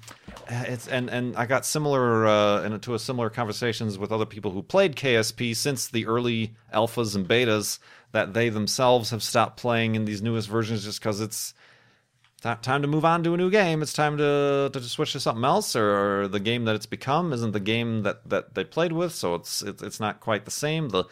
Uh, 0.49 0.63
it's 0.67 0.87
and 0.87 1.09
and 1.09 1.35
I 1.35 1.45
got 1.45 1.65
similar 1.65 2.27
uh, 2.27 2.63
into 2.63 2.93
a 2.93 2.99
similar 2.99 3.29
conversations 3.29 3.97
with 3.97 4.11
other 4.11 4.25
people 4.25 4.51
who 4.51 4.63
played 4.63 4.95
KSP 4.95 5.55
since 5.55 5.89
the 5.89 6.05
early 6.05 6.53
alphas 6.73 7.15
and 7.15 7.27
betas 7.27 7.79
that 8.13 8.33
they 8.33 8.47
themselves 8.47 9.09
have 9.09 9.21
stopped 9.21 9.57
playing 9.57 9.95
in 9.95 10.05
these 10.05 10.21
newest 10.21 10.47
versions 10.47 10.85
just 10.85 11.01
because 11.01 11.19
it's 11.19 11.53
time 12.41 12.81
to 12.81 12.87
move 12.87 13.05
on 13.05 13.23
to 13.23 13.33
a 13.33 13.37
new 13.37 13.49
game. 13.49 13.81
It's 13.81 13.93
time 13.93 14.17
to 14.17 14.69
to 14.73 14.81
switch 14.81 15.13
to 15.13 15.19
something 15.19 15.45
else, 15.45 15.75
or, 15.75 16.27
the 16.27 16.39
game 16.39 16.65
that 16.65 16.75
it's 16.75 16.85
become 16.85 17.33
isn't 17.33 17.51
the 17.51 17.59
game 17.59 18.03
that 18.03 18.27
that 18.29 18.55
they 18.55 18.63
played 18.63 18.91
with, 18.91 19.13
so 19.13 19.35
it's 19.35 19.61
it's, 19.61 19.81
it's 19.83 19.99
not 19.99 20.19
quite 20.19 20.45
the 20.45 20.51
same. 20.51 20.89
The 20.89 21.05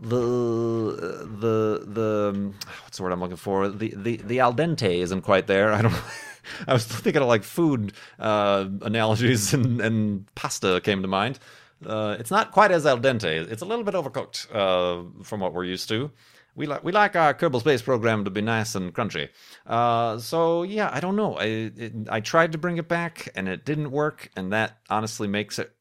the 0.00 1.26
the 1.40 1.84
the 1.86 2.52
what's 2.82 2.98
the 2.98 3.02
word 3.02 3.12
I'm 3.12 3.20
looking 3.20 3.36
for? 3.36 3.68
The 3.68 3.94
the 3.96 4.16
the 4.16 4.40
al 4.40 4.54
dente 4.54 4.98
isn't 4.98 5.22
quite 5.22 5.46
there. 5.46 5.72
I 5.72 5.82
don't. 5.82 5.94
I 6.68 6.72
was 6.72 6.84
thinking 6.86 7.22
of 7.22 7.28
like 7.28 7.42
food 7.42 7.92
uh, 8.18 8.66
analogies, 8.82 9.54
and 9.56 9.80
and 9.80 10.34
pasta 10.34 10.80
came 10.82 11.02
to 11.02 11.08
mind. 11.08 11.38
Uh, 11.84 12.16
it's 12.18 12.30
not 12.30 12.52
quite 12.52 12.72
as 12.72 12.86
al 12.86 12.98
dente. 12.98 13.50
It's 13.50 13.62
a 13.62 13.66
little 13.66 13.84
bit 13.84 13.94
overcooked 13.94 14.48
uh, 14.54 15.22
from 15.22 15.40
what 15.40 15.52
we're 15.52 15.64
used 15.64 15.88
to. 15.90 16.10
We 16.56 16.66
like 16.66 16.82
we 16.82 16.90
like 16.90 17.14
our 17.14 17.34
Kerbal 17.34 17.60
Space 17.60 17.82
program 17.82 18.24
to 18.24 18.30
be 18.30 18.40
nice 18.40 18.74
and 18.74 18.92
crunchy. 18.92 19.28
Uh, 19.66 20.18
so 20.18 20.62
yeah, 20.62 20.90
I 20.90 21.00
don't 21.00 21.14
know. 21.14 21.34
I 21.34 21.44
it, 21.44 21.92
I 22.08 22.20
tried 22.20 22.52
to 22.52 22.58
bring 22.58 22.78
it 22.78 22.88
back 22.88 23.28
and 23.34 23.46
it 23.46 23.66
didn't 23.66 23.90
work, 23.90 24.30
and 24.34 24.50
that 24.54 24.78
honestly 24.88 25.28
makes 25.28 25.58
it 25.58 25.76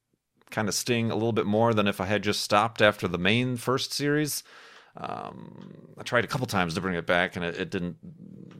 kind 0.52 0.68
of 0.68 0.76
sting 0.76 1.12
a 1.12 1.14
little 1.16 1.32
bit 1.32 1.46
more 1.46 1.74
than 1.74 1.88
if 1.88 2.02
I 2.02 2.06
had 2.06 2.24
just 2.24 2.42
stopped 2.42 2.82
after 2.82 3.08
the 3.08 3.18
main 3.18 3.56
first 3.56 3.94
series. 3.94 4.44
Um, 4.98 5.94
I 5.98 6.04
tried 6.04 6.26
a 6.26 6.28
couple 6.28 6.48
times 6.48 6.74
to 6.76 6.82
bring 6.82 6.96
it 6.96 7.06
back, 7.06 7.38
and 7.38 7.46
it, 7.46 7.56
it 7.58 7.70
didn't. 7.70 7.98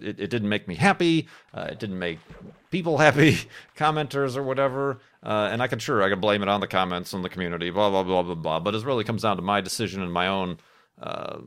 It, 0.02 0.20
it, 0.20 0.30
didn't 0.30 0.50
make 0.50 0.68
me 0.68 0.76
happy. 0.76 1.28
Uh, 1.54 1.68
it 1.72 1.80
didn't 1.80 2.00
make 2.00 2.20
people 2.72 2.98
happy, 3.06 3.40
commenters 3.78 4.38
or 4.38 4.44
whatever. 4.44 5.00
Uh, 5.22 5.50
and 5.52 5.62
I 5.62 5.68
can 5.68 5.80
sure 5.80 6.02
I 6.02 6.10
can 6.10 6.22
blame 6.22 6.42
it 6.44 6.48
on 6.48 6.62
the 6.62 6.68
comments 6.68 7.12
and 7.12 7.26
the 7.26 7.30
community, 7.30 7.72
blah 7.72 7.90
blah 7.90 8.04
blah 8.04 8.24
blah 8.24 8.36
blah. 8.36 8.60
But 8.62 8.74
it 8.74 8.86
really 8.86 9.04
comes 9.04 9.24
down 9.24 9.36
to 9.36 9.42
my 9.42 9.60
decision 9.60 10.02
and 10.02 10.14
my 10.14 10.28
own 10.28 10.60
uh, 11.02 11.40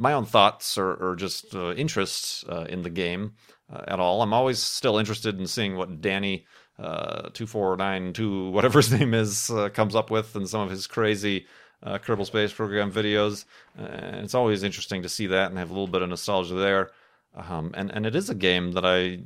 my 0.00 0.14
own 0.14 0.24
thoughts 0.24 0.78
or, 0.78 0.94
or 0.94 1.14
just 1.14 1.54
uh, 1.54 1.72
interests 1.74 2.42
uh, 2.48 2.64
in 2.70 2.80
the 2.80 2.90
game 2.90 3.34
uh, 3.70 3.82
at 3.86 4.00
all. 4.00 4.22
I'm 4.22 4.32
always 4.32 4.58
still 4.58 4.96
interested 4.96 5.38
in 5.38 5.46
seeing 5.46 5.76
what 5.76 6.00
Danny 6.00 6.46
uh, 6.78 7.28
2492, 7.34 8.50
whatever 8.50 8.78
his 8.78 8.92
name 8.92 9.12
is, 9.12 9.50
uh, 9.50 9.68
comes 9.68 9.94
up 9.94 10.10
with 10.10 10.34
and 10.34 10.48
some 10.48 10.62
of 10.62 10.70
his 10.70 10.86
crazy 10.86 11.46
Kerbal 11.84 12.26
Space 12.26 12.52
Program 12.52 12.90
videos. 12.90 13.44
It's 13.78 14.34
always 14.34 14.62
interesting 14.62 15.02
to 15.02 15.08
see 15.08 15.26
that 15.28 15.50
and 15.50 15.58
have 15.58 15.70
a 15.70 15.72
little 15.72 15.86
bit 15.86 16.02
of 16.02 16.08
nostalgia 16.08 16.54
there. 16.54 16.90
Um, 17.34 17.72
and, 17.74 17.90
and 17.90 18.06
it 18.06 18.16
is 18.16 18.28
a 18.28 18.34
game 18.34 18.72
that 18.72 18.84
I 18.84 19.20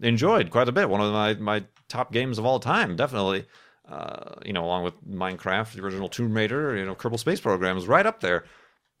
enjoyed 0.00 0.50
quite 0.50 0.68
a 0.68 0.72
bit. 0.72 0.88
One 0.88 1.00
of 1.00 1.12
my, 1.12 1.34
my 1.34 1.64
top 1.88 2.12
games 2.12 2.38
of 2.38 2.46
all 2.46 2.60
time, 2.60 2.96
definitely. 2.96 3.46
Uh, 3.88 4.36
you 4.44 4.52
know, 4.52 4.64
along 4.64 4.84
with 4.84 4.94
Minecraft, 5.06 5.72
the 5.72 5.82
original 5.82 6.08
Tomb 6.08 6.34
Raider, 6.34 6.76
you 6.76 6.86
know, 6.86 6.94
Kerbal 6.94 7.18
Space 7.18 7.40
Program 7.40 7.76
is 7.76 7.88
right 7.88 8.06
up 8.06 8.20
there. 8.20 8.44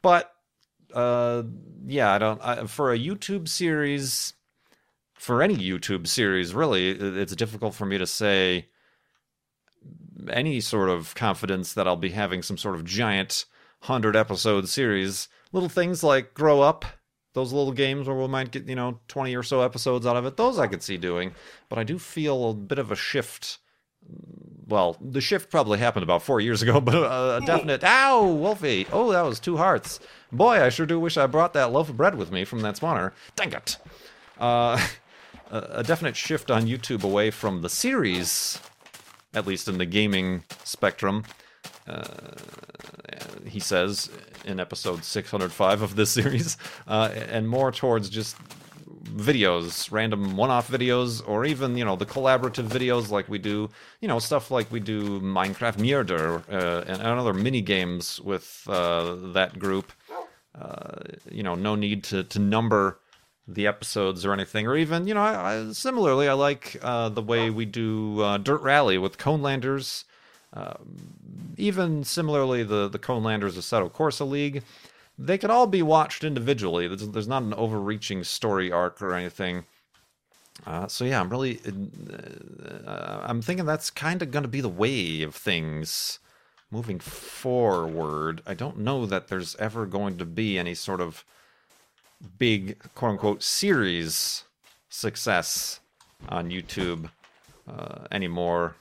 But 0.02 0.32
uh, 0.94 1.42
yeah, 1.86 2.12
I 2.12 2.18
don't. 2.18 2.40
I, 2.42 2.66
for 2.66 2.92
a 2.92 2.98
YouTube 2.98 3.48
series, 3.48 4.34
for 5.14 5.42
any 5.42 5.56
YouTube 5.56 6.06
series, 6.06 6.54
really, 6.54 6.90
it's 6.90 7.34
difficult 7.36 7.74
for 7.74 7.86
me 7.86 7.98
to 7.98 8.06
say 8.06 8.66
any 10.30 10.60
sort 10.60 10.88
of 10.90 11.14
confidence 11.14 11.72
that 11.74 11.86
I'll 11.86 11.96
be 11.96 12.10
having 12.10 12.42
some 12.42 12.58
sort 12.58 12.74
of 12.74 12.84
giant 12.84 13.46
100 13.86 14.16
episode 14.16 14.68
series. 14.68 15.28
Little 15.52 15.68
things 15.68 16.02
like 16.02 16.34
Grow 16.34 16.60
Up, 16.60 16.84
those 17.32 17.52
little 17.52 17.72
games 17.72 18.06
where 18.06 18.16
we 18.16 18.28
might 18.28 18.50
get, 18.50 18.68
you 18.68 18.74
know, 18.74 19.00
20 19.08 19.34
or 19.34 19.42
so 19.42 19.62
episodes 19.62 20.06
out 20.06 20.16
of 20.16 20.26
it, 20.26 20.36
those 20.36 20.58
I 20.58 20.66
could 20.66 20.82
see 20.82 20.96
doing. 20.96 21.32
But 21.68 21.78
I 21.78 21.84
do 21.84 21.98
feel 21.98 22.50
a 22.50 22.54
bit 22.54 22.78
of 22.78 22.92
a 22.92 22.96
shift 22.96 23.58
well, 24.66 24.96
the 25.00 25.20
shift 25.20 25.50
probably 25.50 25.78
happened 25.78 26.04
about 26.04 26.22
four 26.22 26.40
years 26.40 26.62
ago, 26.62 26.80
but 26.80 26.94
a, 26.94 27.36
a 27.36 27.40
definite. 27.44 27.82
Ow, 27.84 28.26
Wolfie! 28.26 28.86
Oh, 28.92 29.12
that 29.12 29.22
was 29.22 29.40
two 29.40 29.56
hearts. 29.56 30.00
Boy, 30.32 30.62
I 30.62 30.68
sure 30.68 30.86
do 30.86 31.00
wish 31.00 31.16
I 31.16 31.26
brought 31.26 31.54
that 31.54 31.72
loaf 31.72 31.88
of 31.88 31.96
bread 31.96 32.14
with 32.14 32.30
me 32.30 32.44
from 32.44 32.60
that 32.60 32.76
spawner. 32.76 33.12
Dang 33.36 33.52
it! 33.52 33.78
Uh, 34.38 34.80
a, 35.50 35.82
definite 35.82 36.16
shift 36.16 36.50
on 36.50 36.66
YouTube 36.66 37.02
away 37.02 37.30
from 37.30 37.62
the 37.62 37.68
series, 37.68 38.60
at 39.34 39.46
least 39.46 39.68
in 39.68 39.78
the 39.78 39.86
gaming 39.86 40.44
spectrum. 40.64 41.24
Uh, 41.86 42.04
he 43.44 43.58
says 43.58 44.10
in 44.44 44.60
episode 44.60 45.04
605 45.04 45.82
of 45.82 45.96
this 45.96 46.10
series, 46.20 46.56
uh, 46.86 47.10
and 47.14 47.48
more 47.48 47.72
towards 47.72 48.08
just 48.08 48.36
videos, 49.04 49.90
random 49.90 50.36
one-off 50.36 50.70
videos, 50.70 51.26
or 51.26 51.44
even 51.44 51.76
you 51.76 51.84
know 51.84 51.96
the 51.96 52.06
collaborative 52.06 52.68
videos 52.68 53.10
like 53.10 53.28
we 53.28 53.38
do, 53.38 53.68
you 54.00 54.08
know 54.08 54.18
stuff 54.18 54.50
like 54.50 54.70
we 54.70 54.80
do 54.80 55.20
Minecraft 55.20 55.78
Murder 55.78 56.42
uh, 56.50 56.84
and, 56.86 57.00
and 57.00 57.18
other 57.18 57.34
mini 57.34 57.60
games 57.60 58.20
with 58.20 58.64
uh, 58.68 59.16
that 59.32 59.58
group. 59.58 59.92
Uh, 60.60 61.16
you 61.30 61.42
know, 61.42 61.54
no 61.54 61.74
need 61.74 62.04
to 62.04 62.24
to 62.24 62.38
number 62.38 62.98
the 63.48 63.66
episodes 63.66 64.26
or 64.26 64.32
anything, 64.32 64.66
or 64.66 64.76
even 64.76 65.06
you 65.06 65.14
know, 65.14 65.22
I, 65.22 65.54
I, 65.54 65.72
similarly, 65.72 66.28
I 66.28 66.34
like 66.34 66.78
uh, 66.82 67.08
the 67.08 67.22
way 67.22 67.50
we 67.50 67.64
do 67.64 68.20
uh, 68.20 68.38
Dirt 68.38 68.60
Rally 68.62 68.98
with 68.98 69.18
Conelanders. 69.18 70.04
Um, 70.52 71.54
even 71.56 72.04
similarly, 72.04 72.62
the 72.62 72.88
the 72.88 72.98
Conelanders 72.98 73.56
Assetto 73.56 73.90
Corsa 73.90 74.28
League 74.28 74.62
they 75.20 75.36
could 75.36 75.50
all 75.50 75.66
be 75.66 75.82
watched 75.82 76.24
individually. 76.24 76.88
There's, 76.88 77.06
there's 77.08 77.28
not 77.28 77.42
an 77.42 77.52
overreaching 77.54 78.24
story 78.24 78.72
arc 78.72 79.02
or 79.02 79.14
anything. 79.14 79.66
Uh, 80.66 80.88
so 80.88 81.04
yeah, 81.04 81.20
I'm 81.20 81.28
really, 81.28 81.60
uh, 82.86 83.20
I'm 83.22 83.42
thinking 83.42 83.66
that's 83.66 83.90
kind 83.90 84.22
of 84.22 84.30
going 84.30 84.42
to 84.42 84.48
be 84.48 84.62
the 84.62 84.68
way 84.68 85.22
of 85.22 85.34
things 85.34 86.18
moving 86.70 86.98
forward. 86.98 88.42
I 88.46 88.54
don't 88.54 88.78
know 88.78 89.06
that 89.06 89.28
there's 89.28 89.56
ever 89.56 89.86
going 89.86 90.18
to 90.18 90.24
be 90.24 90.58
any 90.58 90.74
sort 90.74 91.00
of 91.00 91.24
big 92.38 92.78
quote 92.94 93.12
unquote 93.12 93.42
series 93.42 94.44
success 94.88 95.80
on 96.28 96.50
YouTube 96.50 97.10
uh, 97.68 98.06
anymore. 98.10 98.76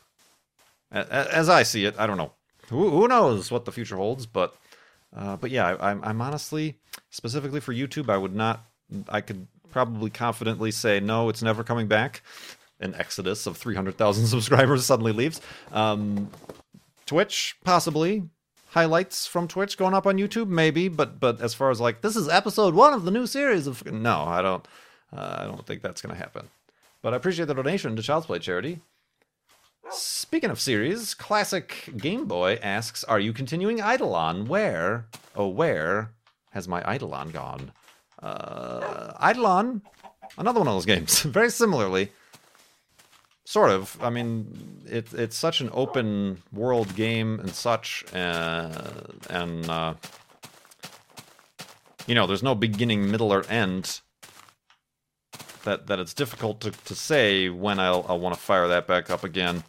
As 0.91 1.49
I 1.49 1.63
see 1.63 1.85
it, 1.85 1.95
I 1.97 2.07
don't 2.07 2.17
know. 2.17 2.33
Who, 2.69 2.89
who 2.89 3.07
knows 3.07 3.51
what 3.51 3.65
the 3.65 3.71
future 3.71 3.95
holds, 3.95 4.25
but 4.25 4.55
uh, 5.15 5.35
but 5.37 5.51
yeah, 5.51 5.67
I, 5.67 5.91
I'm, 5.91 6.03
I'm 6.03 6.21
honestly, 6.21 6.77
specifically 7.09 7.59
for 7.59 7.73
YouTube, 7.73 8.09
I 8.09 8.17
would 8.17 8.35
not, 8.35 8.65
I 9.07 9.21
could 9.21 9.47
probably 9.71 10.09
confidently 10.09 10.71
say, 10.71 10.99
no, 10.99 11.29
it's 11.29 11.41
never 11.41 11.63
coming 11.63 11.87
back. 11.87 12.21
An 12.79 12.95
exodus 12.95 13.45
of 13.45 13.57
300,000 13.57 14.27
subscribers 14.27 14.85
suddenly 14.85 15.11
leaves. 15.11 15.41
Um, 15.71 16.29
Twitch, 17.09 17.57
possibly. 17.63 18.29
Highlights 18.67 19.25
from 19.25 19.47
Twitch 19.47 19.79
going 19.79 19.95
up 19.95 20.05
on 20.05 20.19
YouTube, 20.19 20.47
maybe. 20.47 20.89
But 20.89 21.19
but 21.19 21.41
as 21.41 21.55
far 21.55 21.71
as 21.71 21.81
like 21.81 22.01
this 22.01 22.15
is 22.15 22.29
episode 22.29 22.75
one 22.75 22.93
of 22.93 23.03
the 23.03 23.09
new 23.09 23.25
series 23.25 23.65
of 23.65 23.83
no, 23.91 24.25
I 24.25 24.43
don't, 24.43 24.67
uh, 25.11 25.37
I 25.39 25.45
don't 25.45 25.65
think 25.65 25.81
that's 25.81 26.03
gonna 26.03 26.13
happen. 26.13 26.49
But 27.01 27.15
I 27.15 27.17
appreciate 27.17 27.45
the 27.47 27.55
donation 27.55 27.95
to 27.95 28.03
Child's 28.03 28.27
Play 28.27 28.37
charity. 28.37 28.81
Speaking 29.89 30.51
of 30.51 30.59
series, 30.59 31.15
Classic 31.15 31.89
Game 31.97 32.25
Boy 32.27 32.59
asks, 32.61 33.03
"Are 33.05 33.19
you 33.19 33.33
continuing 33.33 33.79
Eidolon? 33.79 34.45
Where, 34.45 35.07
oh 35.35 35.47
where, 35.47 36.11
has 36.51 36.67
my 36.67 36.81
Eidolon 36.93 37.31
gone?" 37.31 37.71
Uh, 38.21 39.13
Eidolon, 39.19 39.81
another 40.37 40.59
one 40.59 40.67
of 40.67 40.75
those 40.75 40.85
games. 40.85 41.21
Very 41.37 41.49
similarly, 41.49 42.11
sort 43.49 43.71
of. 43.71 43.97
I 43.99 44.11
mean, 44.11 44.83
it, 44.85 45.11
it's 45.13 45.35
such 45.35 45.59
an 45.59 45.71
open 45.73 46.43
world 46.53 46.95
game 46.95 47.39
and 47.39 47.49
such, 47.49 48.05
uh, 48.13 48.69
and 49.27 49.67
uh, 49.67 49.93
you 52.05 52.13
know, 52.13 52.27
there's 52.27 52.43
no 52.43 52.53
beginning, 52.53 53.09
middle, 53.09 53.33
or 53.33 53.43
end. 53.49 54.01
That 55.63 55.87
that 55.87 55.99
it's 55.99 56.13
difficult 56.13 56.61
to, 56.61 56.71
to 56.71 56.95
say 56.95 57.49
when 57.49 57.79
I'll, 57.79 58.05
I'll 58.07 58.19
want 58.19 58.35
to 58.35 58.39
fire 58.41 58.67
that 58.67 58.85
back 58.87 59.09
up 59.09 59.23
again 59.23 59.63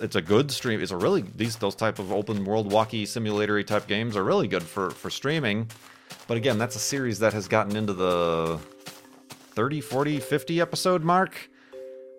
it's 0.00 0.16
a 0.16 0.22
good 0.22 0.50
stream. 0.50 0.80
It's 0.80 0.90
a 0.90 0.96
really 0.96 1.22
these 1.34 1.56
those 1.56 1.74
type 1.74 1.98
of 1.98 2.10
open 2.10 2.46
world 2.46 2.72
walkie 2.72 3.04
simulatory 3.04 3.62
type 3.62 3.86
games 3.86 4.16
are 4.16 4.24
really 4.24 4.48
good 4.48 4.62
for 4.62 4.90
for 4.90 5.10
streaming. 5.10 5.70
But 6.26 6.38
again, 6.38 6.56
that's 6.56 6.76
a 6.76 6.80
series 6.80 7.18
that 7.18 7.32
has 7.34 7.46
gotten 7.46 7.76
into 7.76 7.92
the 7.92 8.58
30, 9.54 9.82
40, 9.82 10.20
50 10.20 10.60
episode 10.60 11.04
mark 11.04 11.50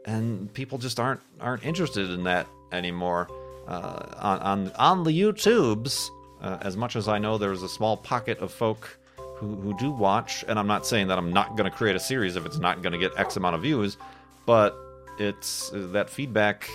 and 0.08 0.52
people 0.54 0.78
just 0.78 1.00
aren't 1.00 1.22
aren't 1.40 1.64
interested 1.64 2.10
in 2.10 2.24
that 2.24 2.48
anymore. 2.72 3.28
Uh, 3.68 4.06
on 4.18 4.40
on 4.40 4.72
on 4.78 5.04
the 5.04 5.12
YouTubes, 5.12 6.10
uh, 6.42 6.58
as 6.62 6.76
much 6.76 6.96
as 6.96 7.08
I 7.08 7.20
know 7.20 7.38
there's 7.38 7.62
a 7.62 7.70
small 7.70 7.98
pocket 7.98 8.40
of 8.40 8.52
folk 8.52 8.98
who, 9.36 9.56
who 9.56 9.78
do 9.78 9.92
watch, 9.92 10.44
and 10.48 10.58
I'm 10.58 10.68
not 10.68 10.88
saying 10.88 11.10
that 11.10 11.18
I'm 11.18 11.32
not 11.32 11.58
going 11.58 11.70
to 11.70 11.78
create 11.78 11.96
a 11.96 12.00
series 12.00 12.36
if 12.38 12.46
it's 12.46 12.58
not 12.58 12.82
going 12.82 12.94
to 12.94 12.98
get 12.98 13.12
X 13.18 13.36
amount 13.36 13.56
of 13.56 13.62
views, 13.62 13.98
but 14.46 14.76
it's 15.20 15.70
that 15.74 16.10
feedback 16.10 16.70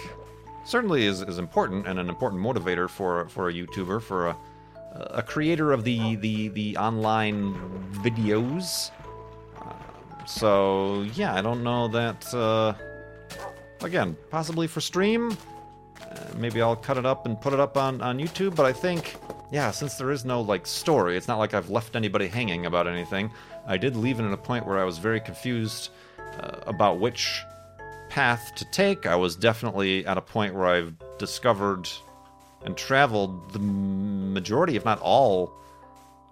certainly 0.67 1.07
is, 1.07 1.23
is 1.23 1.39
important 1.39 1.89
and 1.89 1.99
an 1.99 2.09
important 2.11 2.43
motivator 2.43 2.89
for 2.89 3.27
for 3.31 3.49
a 3.49 3.53
YouTuber, 3.53 4.03
for 4.03 4.29
a 4.29 4.37
a 4.95 5.23
creator 5.23 5.73
of 5.73 5.85
the 5.85 6.17
the 6.17 6.49
the 6.49 6.77
online 6.77 7.55
videos. 8.05 8.91
Uh, 9.59 10.27
so 10.27 11.03
yeah, 11.15 11.35
I 11.35 11.41
don't 11.41 11.63
know 11.63 11.89
that. 11.89 12.35
Uh, 12.35 12.75
again, 13.85 14.17
possibly 14.31 14.67
for 14.67 14.81
stream. 14.81 15.37
Uh, 16.01 16.19
maybe 16.37 16.61
I'll 16.61 16.77
cut 16.77 16.99
it 16.99 17.07
up 17.07 17.27
and 17.27 17.41
put 17.41 17.53
it 17.53 17.61
up 17.61 17.77
on 17.77 18.01
on 18.01 18.19
YouTube. 18.19 18.55
But 18.55 18.67
I 18.67 18.73
think 18.73 19.17
yeah, 19.51 19.71
since 19.71 19.97
there 19.97 20.11
is 20.11 20.25
no 20.25 20.41
like 20.41 20.67
story, 20.67 21.17
it's 21.17 21.29
not 21.29 21.39
like 21.39 21.55
I've 21.55 21.71
left 21.71 21.95
anybody 21.95 22.27
hanging 22.27 22.67
about 22.67 22.87
anything. 22.87 23.31
I 23.67 23.77
did 23.77 23.97
leave 23.97 24.19
it 24.19 24.25
at 24.25 24.33
a 24.33 24.37
point 24.37 24.67
where 24.67 24.79
I 24.79 24.85
was 24.85 24.99
very 24.99 25.21
confused 25.21 25.91
uh, 26.41 26.57
about 26.67 26.99
which 26.99 27.43
path 28.09 28.53
to 28.57 28.65
take. 28.71 29.07
I 29.07 29.15
was 29.15 29.37
definitely 29.37 30.07
at 30.07 30.19
a 30.19 30.21
point 30.21 30.55
where 30.55 30.67
I've 30.67 30.95
discovered 31.19 31.89
and 32.65 32.77
traveled 32.77 33.53
the 33.53 33.59
majority, 33.59 34.77
if 34.77 34.85
not 34.85 35.01
all, 35.01 35.53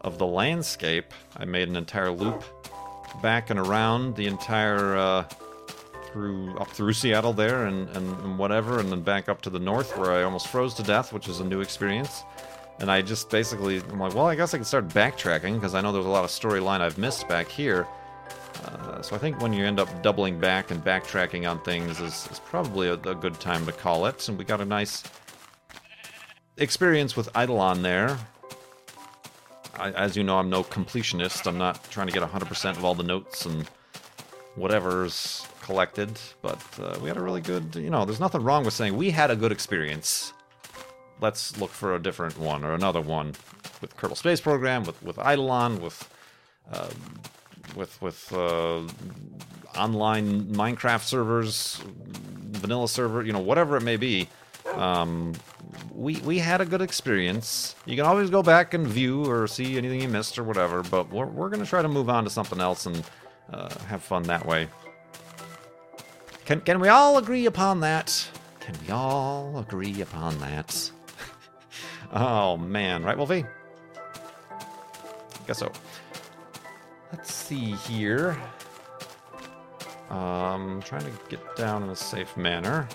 of 0.01 0.19
the 0.19 0.27
landscape. 0.27 1.13
I 1.37 1.45
made 1.45 1.69
an 1.69 1.77
entire 1.77 2.11
loop 2.11 2.45
back 3.23 3.51
and 3.51 3.59
around 3.59 4.17
the 4.17 4.27
entire 4.27 4.97
uh, 4.97 5.25
through 6.13 6.57
up 6.59 6.69
through 6.69 6.93
Seattle 6.93 7.33
there 7.33 7.67
and, 7.67 7.89
and, 7.97 8.21
and, 8.21 8.39
whatever, 8.39 8.81
and 8.81 8.91
then 8.91 9.03
back 9.03 9.29
up 9.29 9.41
to 9.43 9.51
the 9.51 9.59
north 9.59 9.97
where 9.97 10.13
I 10.13 10.23
almost 10.23 10.49
froze 10.49 10.75
to 10.75 10.83
death, 10.83 11.13
which 11.13 11.29
is 11.29 11.41
a 11.41 11.45
new 11.45 11.61
experience. 11.61 12.23
And 12.79 12.91
I 12.91 13.03
just 13.03 13.29
basically, 13.29 13.79
I'm 13.91 14.01
like, 14.01 14.15
well, 14.15 14.27
I 14.27 14.35
guess 14.35 14.55
I 14.55 14.59
can 14.59 14.65
start 14.65 14.89
backtracking 14.89 15.55
because 15.55 15.75
I 15.75 15.81
know 15.81 15.93
there's 15.93 16.07
a 16.07 16.09
lot 16.09 16.25
of 16.25 16.31
storyline 16.31 16.81
I've 16.81 16.97
missed 16.97 17.29
back 17.29 17.49
here. 17.49 17.87
Uh, 18.65 19.03
so 19.03 19.15
I 19.15 19.19
think 19.19 19.41
when 19.41 19.53
you 19.53 19.65
end 19.65 19.79
up 19.79 20.03
doubling 20.03 20.39
back 20.39 20.71
and 20.71 20.83
backtracking 20.83 21.51
on 21.51 21.63
things 21.63 22.01
is, 22.01 22.29
is 22.31 22.41
probably 22.41 22.89
a, 22.89 22.95
a, 22.95 23.15
good 23.15 23.39
time 23.41 23.65
to 23.67 23.73
call 23.73 24.07
it. 24.07 24.29
And 24.29 24.39
we 24.39 24.45
got 24.45 24.61
a 24.61 24.65
nice 24.65 25.03
experience 26.57 27.17
with 27.17 27.29
Eidolon 27.37 27.83
there. 27.83 28.19
I, 29.77 29.91
as 29.93 30.17
you 30.17 30.25
know, 30.25 30.39
I'm 30.39 30.51
no 30.51 30.63
completionist. 30.63 31.47
I'm 31.47 31.59
not 31.59 31.83
trying 31.91 32.07
to 32.07 32.13
get 32.13 32.23
100% 32.23 32.71
of 32.77 32.85
all 32.85 32.95
the 32.95 33.03
notes 33.03 33.47
and 33.47 33.69
whatever's 34.57 35.47
collected. 35.71 36.11
But 36.43 36.63
uh, 36.83 36.99
we 37.01 37.09
had 37.11 37.19
a 37.23 37.25
really 37.29 37.45
good, 37.53 37.67
you 37.77 37.91
know, 37.91 38.05
there's 38.05 38.25
nothing 38.27 38.43
wrong 38.43 38.65
with 38.65 38.75
saying 38.75 38.97
we 38.97 39.11
had 39.11 39.31
a 39.31 39.37
good 39.37 39.53
experience. 39.53 40.33
Let's 41.21 41.45
look 41.61 41.73
for 41.81 41.95
a 41.95 42.03
different 42.07 42.37
one 42.39 42.65
or 42.65 42.73
another 42.75 43.03
one 43.19 43.29
with 43.81 43.97
Kerbal 43.99 44.17
Space 44.17 44.41
Program, 44.41 44.85
with, 44.85 44.99
with 45.03 45.19
Eidolon, 45.19 45.81
with... 45.81 45.99
Uh, 46.73 46.91
with 47.77 48.01
with 48.03 48.33
uh, 48.33 48.81
online 49.77 50.43
Minecraft 50.47 51.03
servers, 51.03 51.81
vanilla 52.63 52.89
server, 52.89 53.23
you 53.23 53.33
know, 53.33 53.39
whatever 53.39 53.77
it 53.77 53.83
may 53.83 53.97
be. 53.97 54.29
Um, 54.75 55.35
we 55.95 56.17
we 56.21 56.39
had 56.39 56.61
a 56.61 56.65
good 56.65 56.83
experience. 56.83 57.77
You 57.87 57.97
can 57.97 58.07
always 58.07 58.31
go 58.31 58.43
back 58.43 58.75
and 58.75 58.87
view 58.87 59.25
or 59.31 59.47
see 59.47 59.77
anything 59.79 60.03
you 60.03 60.09
missed 60.09 60.39
or 60.39 60.45
whatever, 60.45 60.83
but 60.83 61.11
we're 61.11 61.27
we're 61.27 61.49
gonna 61.49 61.67
try 61.67 61.83
to 61.83 61.89
move 61.89 62.09
on 62.09 62.25
to 62.25 62.31
something 62.31 62.61
else 62.61 62.87
and 62.87 63.05
uh, 63.53 63.73
have 63.87 64.03
fun 64.03 64.25
that 64.25 64.45
way. 64.47 64.69
Can 66.51 66.61
can 66.63 66.81
we 66.81 66.89
all 66.89 67.17
agree 67.17 67.47
upon 67.47 67.79
that? 67.79 68.29
Can 68.59 68.75
we 68.85 68.93
all 68.93 69.57
agree 69.59 70.01
upon 70.01 70.37
that? 70.41 70.91
oh 72.13 72.57
man, 72.57 73.05
right, 73.05 73.17
Wolfie? 73.17 73.45
Guess 75.47 75.59
so. 75.59 75.71
Let's 77.13 77.33
see 77.33 77.77
here. 77.87 78.37
Um, 80.11 80.83
trying 80.85 81.05
to 81.05 81.13
get 81.29 81.55
down 81.55 81.85
in 81.85 81.91
a 81.91 81.95
safe 81.95 82.37
manner. 82.37 82.89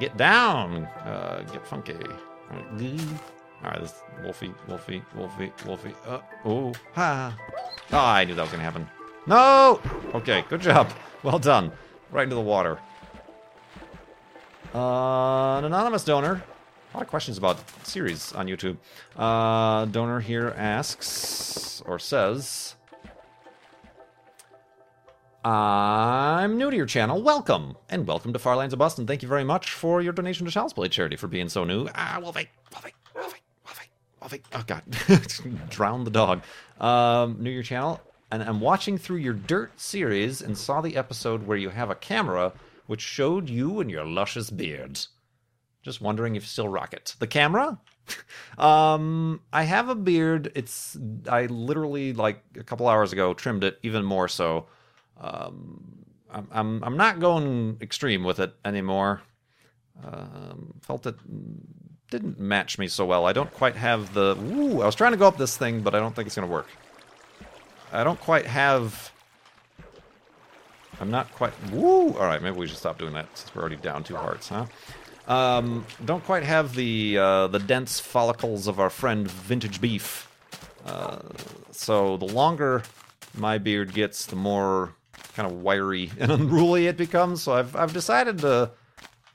Get 0.00 0.16
down! 0.16 0.86
Uh, 1.04 1.44
get 1.52 1.66
funky. 1.66 1.92
Alright, 1.92 3.82
this 3.82 4.00
Wolfie, 4.22 4.54
Wolfie, 4.66 5.02
Wolfie, 5.14 5.52
Wolfie. 5.66 5.94
Uh, 6.06 6.20
oh, 6.46 6.72
ha! 6.94 7.36
Oh, 7.92 7.98
I 7.98 8.24
knew 8.24 8.34
that 8.34 8.40
was 8.40 8.50
gonna 8.50 8.62
happen. 8.62 8.88
No! 9.26 9.78
Okay, 10.14 10.42
good 10.48 10.62
job. 10.62 10.90
Well 11.22 11.38
done. 11.38 11.70
Right 12.14 12.22
into 12.22 12.36
the 12.36 12.42
water. 12.42 12.78
Uh, 14.72 15.58
an 15.58 15.64
anonymous 15.64 16.04
donor. 16.04 16.44
A 16.92 16.96
lot 16.96 17.02
of 17.02 17.08
questions 17.08 17.38
about 17.38 17.58
series 17.84 18.32
on 18.34 18.46
YouTube. 18.46 18.76
Uh, 19.16 19.86
donor 19.86 20.20
here 20.20 20.54
asks 20.56 21.82
or 21.84 21.98
says, 21.98 22.76
I'm 25.44 26.56
new 26.56 26.70
to 26.70 26.76
your 26.76 26.86
channel. 26.86 27.20
Welcome. 27.20 27.76
And 27.90 28.06
welcome 28.06 28.32
to 28.32 28.38
Far 28.38 28.54
Lands 28.54 28.72
of 28.72 28.78
Boston. 28.78 29.08
Thank 29.08 29.24
you 29.24 29.28
very 29.28 29.42
much 29.42 29.72
for 29.72 30.00
your 30.00 30.12
donation 30.12 30.46
to 30.46 30.52
Child's 30.52 30.72
Play 30.72 30.86
Charity 30.86 31.16
for 31.16 31.26
being 31.26 31.48
so 31.48 31.64
new. 31.64 31.88
Ah, 31.96 32.20
Wolfie, 32.22 32.48
Wolfie, 32.72 32.94
Wolfie, 33.16 33.40
Wolfie, 33.66 33.90
Wolfie. 34.20 34.42
Oh, 34.52 34.62
God. 34.64 34.84
Drown 35.68 36.04
the 36.04 36.12
dog. 36.12 36.44
Um, 36.80 37.38
new 37.40 37.50
to 37.50 37.54
your 37.54 37.64
channel. 37.64 38.00
And 38.34 38.42
I'm 38.42 38.60
watching 38.60 38.98
through 38.98 39.18
your 39.18 39.34
Dirt 39.34 39.78
series 39.78 40.42
and 40.42 40.58
saw 40.58 40.80
the 40.80 40.96
episode 40.96 41.46
where 41.46 41.56
you 41.56 41.68
have 41.68 41.90
a 41.90 41.94
camera 41.94 42.52
which 42.86 43.00
showed 43.00 43.48
you 43.48 43.78
and 43.78 43.88
your 43.88 44.04
luscious 44.04 44.50
beard. 44.50 44.98
Just 45.82 46.00
wondering 46.00 46.34
if 46.34 46.42
you 46.42 46.48
still 46.48 46.68
rock 46.68 46.92
it. 46.92 47.14
The 47.20 47.28
camera? 47.28 47.78
um, 48.58 49.40
I 49.52 49.62
have 49.62 49.88
a 49.88 49.94
beard. 49.94 50.50
It's 50.56 50.98
I 51.28 51.46
literally 51.46 52.12
like 52.12 52.42
a 52.58 52.64
couple 52.64 52.88
hours 52.88 53.12
ago 53.12 53.34
trimmed 53.34 53.62
it 53.62 53.78
even 53.84 54.04
more 54.04 54.26
so. 54.26 54.66
Um, 55.20 56.04
I'm, 56.28 56.48
I'm 56.50 56.84
I'm 56.84 56.96
not 56.96 57.20
going 57.20 57.78
extreme 57.80 58.24
with 58.24 58.40
it 58.40 58.52
anymore. 58.64 59.22
Um, 60.04 60.74
felt 60.82 61.06
it 61.06 61.14
didn't 62.10 62.40
match 62.40 62.80
me 62.80 62.88
so 62.88 63.06
well. 63.06 63.26
I 63.26 63.32
don't 63.32 63.54
quite 63.54 63.76
have 63.76 64.12
the. 64.12 64.36
Ooh, 64.36 64.82
I 64.82 64.86
was 64.86 64.96
trying 64.96 65.12
to 65.12 65.18
go 65.18 65.28
up 65.28 65.36
this 65.36 65.56
thing, 65.56 65.82
but 65.82 65.94
I 65.94 66.00
don't 66.00 66.16
think 66.16 66.26
it's 66.26 66.34
gonna 66.34 66.48
work. 66.48 66.66
I 67.94 68.02
don't 68.02 68.20
quite 68.20 68.46
have. 68.46 69.12
I'm 71.00 71.10
not 71.10 71.32
quite. 71.32 71.52
Woo! 71.70 72.12
All 72.14 72.26
right, 72.26 72.42
maybe 72.42 72.56
we 72.56 72.66
should 72.66 72.76
stop 72.76 72.98
doing 72.98 73.14
that 73.14 73.26
since 73.38 73.54
we're 73.54 73.62
already 73.62 73.76
down 73.76 74.02
two 74.02 74.16
hearts, 74.16 74.48
huh? 74.48 74.66
Um, 75.28 75.86
don't 76.04 76.24
quite 76.24 76.42
have 76.42 76.74
the 76.74 77.18
uh, 77.18 77.46
the 77.46 77.60
dense 77.60 78.00
follicles 78.00 78.66
of 78.66 78.80
our 78.80 78.90
friend 78.90 79.30
Vintage 79.30 79.80
Beef. 79.80 80.28
Uh, 80.84 81.20
so 81.70 82.16
the 82.16 82.26
longer 82.26 82.82
my 83.34 83.58
beard 83.58 83.94
gets, 83.94 84.26
the 84.26 84.36
more 84.36 84.94
kind 85.34 85.50
of 85.50 85.62
wiry 85.62 86.10
and 86.18 86.32
unruly 86.32 86.88
it 86.88 86.96
becomes. 86.96 87.42
So 87.42 87.52
I've 87.52 87.76
I've 87.76 87.92
decided 87.92 88.38
to 88.40 88.72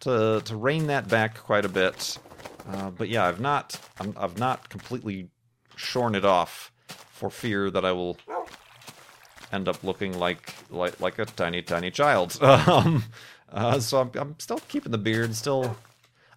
to 0.01 0.41
to 0.43 0.55
rein 0.55 0.87
that 0.87 1.07
back 1.07 1.37
quite 1.37 1.63
a 1.63 1.69
bit. 1.69 2.17
Uh, 2.67 2.89
but 2.89 3.07
yeah, 3.07 3.25
I've 3.25 3.39
not 3.39 3.79
I'm, 3.99 4.13
I've 4.17 4.37
not 4.37 4.67
completely 4.69 5.29
shorn 5.77 6.13
it 6.13 6.25
off 6.25 6.73
for 7.19 7.29
fear 7.29 7.69
that 7.69 7.83
I 7.85 7.91
will 7.91 8.17
end 9.51 9.67
up 9.67 9.83
looking 9.83 10.17
like 10.17 10.53
like 10.69 10.99
like 10.99 11.19
a 11.19 11.25
tiny 11.25 11.61
tiny 11.61 11.91
child. 11.91 12.37
Um, 12.67 13.03
uh, 13.51 13.79
so 13.79 13.99
I'm 13.99 14.11
I'm 14.15 14.35
still 14.39 14.59
keeping 14.67 14.91
the 14.91 14.97
beard, 14.97 15.35
still 15.35 15.75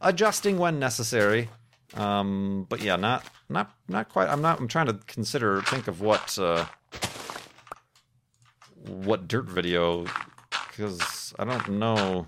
adjusting 0.01 0.59
when 0.59 0.79
necessary. 0.79 1.51
Um, 1.95 2.67
but 2.69 2.81
yeah, 2.81 2.97
not 2.97 3.25
not 3.49 3.71
not 3.89 4.09
quite. 4.09 4.29
I'm 4.29 4.41
not. 4.41 4.59
I'm 4.59 4.69
trying 4.69 4.87
to 4.87 4.99
consider 5.07 5.61
think 5.63 5.89
of 5.89 6.01
what. 6.01 6.39
Uh, 6.39 6.65
what 8.85 9.29
dirt 9.29 9.47
video 9.47 10.07
because 10.69 11.35
I 11.39 11.45
don't 11.45 11.69
know. 11.71 12.27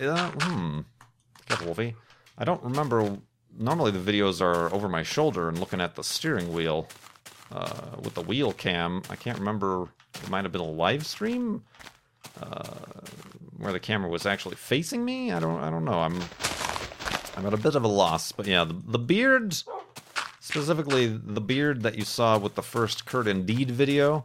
Yeah, 0.00 0.30
hmm. 0.40 0.80
Careful, 1.46 1.66
Wolfie. 1.66 1.94
I 2.38 2.44
don't 2.44 2.62
remember. 2.62 3.18
Normally, 3.58 3.90
the 3.90 3.98
videos 3.98 4.40
are 4.40 4.72
over 4.74 4.88
my 4.88 5.02
shoulder 5.02 5.48
and 5.48 5.58
looking 5.58 5.80
at 5.80 5.94
the 5.94 6.04
steering 6.04 6.52
wheel 6.52 6.88
uh, 7.52 7.96
with 8.02 8.14
the 8.14 8.22
wheel 8.22 8.52
cam. 8.52 9.02
I 9.10 9.16
can't 9.16 9.38
remember. 9.38 9.88
It 10.14 10.30
might 10.30 10.44
have 10.44 10.52
been 10.52 10.60
a 10.60 10.64
live 10.64 11.06
stream 11.06 11.62
uh, 12.40 12.68
where 13.58 13.72
the 13.72 13.80
camera 13.80 14.10
was 14.10 14.26
actually 14.26 14.56
facing 14.56 15.04
me. 15.04 15.32
I 15.32 15.40
don't. 15.40 15.60
I 15.62 15.70
don't 15.70 15.84
know. 15.84 16.00
I'm. 16.00 16.20
I'm 17.36 17.46
at 17.46 17.52
a 17.52 17.58
bit 17.58 17.74
of 17.74 17.84
a 17.84 17.88
loss. 17.88 18.32
But 18.32 18.46
yeah, 18.46 18.64
the, 18.64 18.74
the 18.86 18.98
beard, 18.98 19.54
specifically 20.40 21.06
the 21.06 21.40
beard 21.40 21.82
that 21.82 21.96
you 21.96 22.04
saw 22.04 22.38
with 22.38 22.54
the 22.54 22.62
first 22.62 23.04
Kurt 23.04 23.26
Indeed 23.26 23.70
video, 23.70 24.24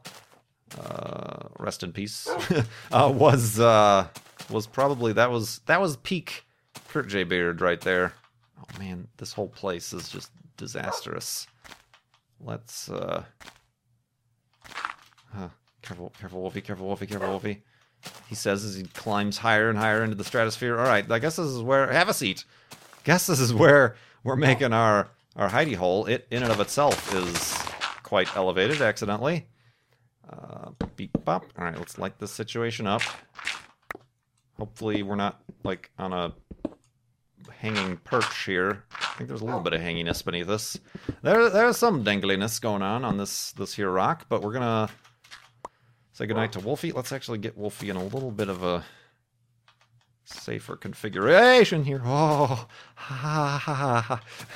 uh, 0.79 1.49
rest 1.59 1.83
in 1.83 1.91
peace, 1.91 2.27
uh, 2.91 3.11
was 3.13 3.59
uh, 3.59 4.07
was 4.49 4.67
probably 4.67 5.13
that 5.13 5.29
was 5.31 5.59
that 5.65 5.81
was 5.81 5.97
peak 5.97 6.45
Kurt 6.87 7.07
J 7.07 7.23
Beard 7.23 7.61
right 7.61 7.81
there. 7.81 8.13
Oh 8.59 8.79
man, 8.79 9.07
this 9.17 9.33
whole 9.33 9.49
place 9.49 9.93
is 9.93 10.09
just 10.09 10.31
disastrous. 10.57 11.47
Let's 12.43 12.89
uh, 12.89 13.23
huh, 15.33 15.49
careful, 15.81 16.11
careful, 16.19 16.41
Wolfie, 16.41 16.61
careful, 16.61 16.87
Wolfie, 16.87 17.07
careful, 17.07 17.29
Wolfie. 17.29 17.63
He 18.27 18.35
says 18.35 18.63
as 18.65 18.75
he 18.75 18.83
climbs 18.83 19.37
higher 19.37 19.69
and 19.69 19.77
higher 19.77 20.03
into 20.03 20.15
the 20.15 20.23
stratosphere. 20.23 20.77
All 20.79 20.85
right, 20.85 21.09
I 21.09 21.19
guess 21.19 21.35
this 21.35 21.45
is 21.45 21.61
where 21.61 21.91
have 21.91 22.09
a 22.09 22.13
seat. 22.13 22.45
Guess 23.03 23.27
this 23.27 23.39
is 23.39 23.53
where 23.53 23.95
we're 24.23 24.35
making 24.35 24.73
our 24.73 25.09
our 25.35 25.49
hidey 25.49 25.75
hole. 25.75 26.05
It 26.05 26.27
in 26.31 26.41
and 26.43 26.51
of 26.51 26.59
itself 26.59 27.13
is 27.13 27.53
quite 28.03 28.35
elevated 28.35 28.81
accidentally. 28.81 29.47
Uh, 30.27 30.71
beep 30.95 31.11
bop. 31.23 31.45
All 31.57 31.65
right, 31.65 31.77
let's 31.77 31.99
light 31.99 32.17
this 32.19 32.31
situation 32.31 32.87
up. 32.87 33.01
Hopefully, 34.57 35.03
we're 35.03 35.15
not 35.15 35.41
like 35.63 35.91
on 35.99 36.13
a 36.13 36.33
hanging 37.51 37.97
perch 37.97 38.45
here. 38.45 38.83
I 39.21 39.23
think 39.23 39.29
there's 39.29 39.41
a 39.41 39.45
little 39.45 39.59
oh. 39.59 39.63
bit 39.63 39.73
of 39.73 39.81
hanginess 39.81 40.25
beneath 40.25 40.49
us. 40.49 40.79
There, 41.21 41.47
there's 41.51 41.77
some 41.77 42.03
dangliness 42.03 42.59
going 42.59 42.81
on 42.81 43.05
on 43.05 43.17
this 43.17 43.51
this 43.51 43.75
here 43.75 43.91
rock, 43.91 44.25
but 44.29 44.41
we're 44.41 44.53
gonna 44.53 44.89
say 46.11 46.25
goodnight 46.25 46.53
to 46.53 46.59
Wolfie. 46.59 46.91
Let's 46.91 47.11
actually 47.11 47.37
get 47.37 47.55
Wolfie 47.55 47.91
in 47.91 47.97
a 47.97 48.03
little 48.03 48.31
bit 48.31 48.49
of 48.49 48.63
a 48.63 48.83
safer 50.23 50.75
configuration 50.75 51.83
here. 51.83 52.01
Oh, 52.03 52.67
ha 52.95 53.15
ha 53.15 53.57
ha. 53.63 54.01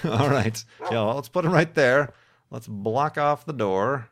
ha. 0.02 0.10
All 0.10 0.32
right, 0.32 0.66
yeah. 0.82 0.90
Well, 0.90 1.14
let's 1.14 1.30
put 1.30 1.46
him 1.46 1.52
right 1.52 1.72
there. 1.76 2.16
Let's 2.50 2.68
block 2.68 3.20
off 3.20 3.46
the 3.46 3.54
door. 3.54 4.10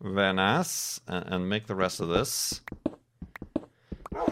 Very 0.00 0.32
nice. 0.32 1.00
And, 1.08 1.24
and 1.26 1.48
make 1.48 1.66
the 1.66 1.74
rest 1.74 1.98
of 1.98 2.08
this. 2.08 2.60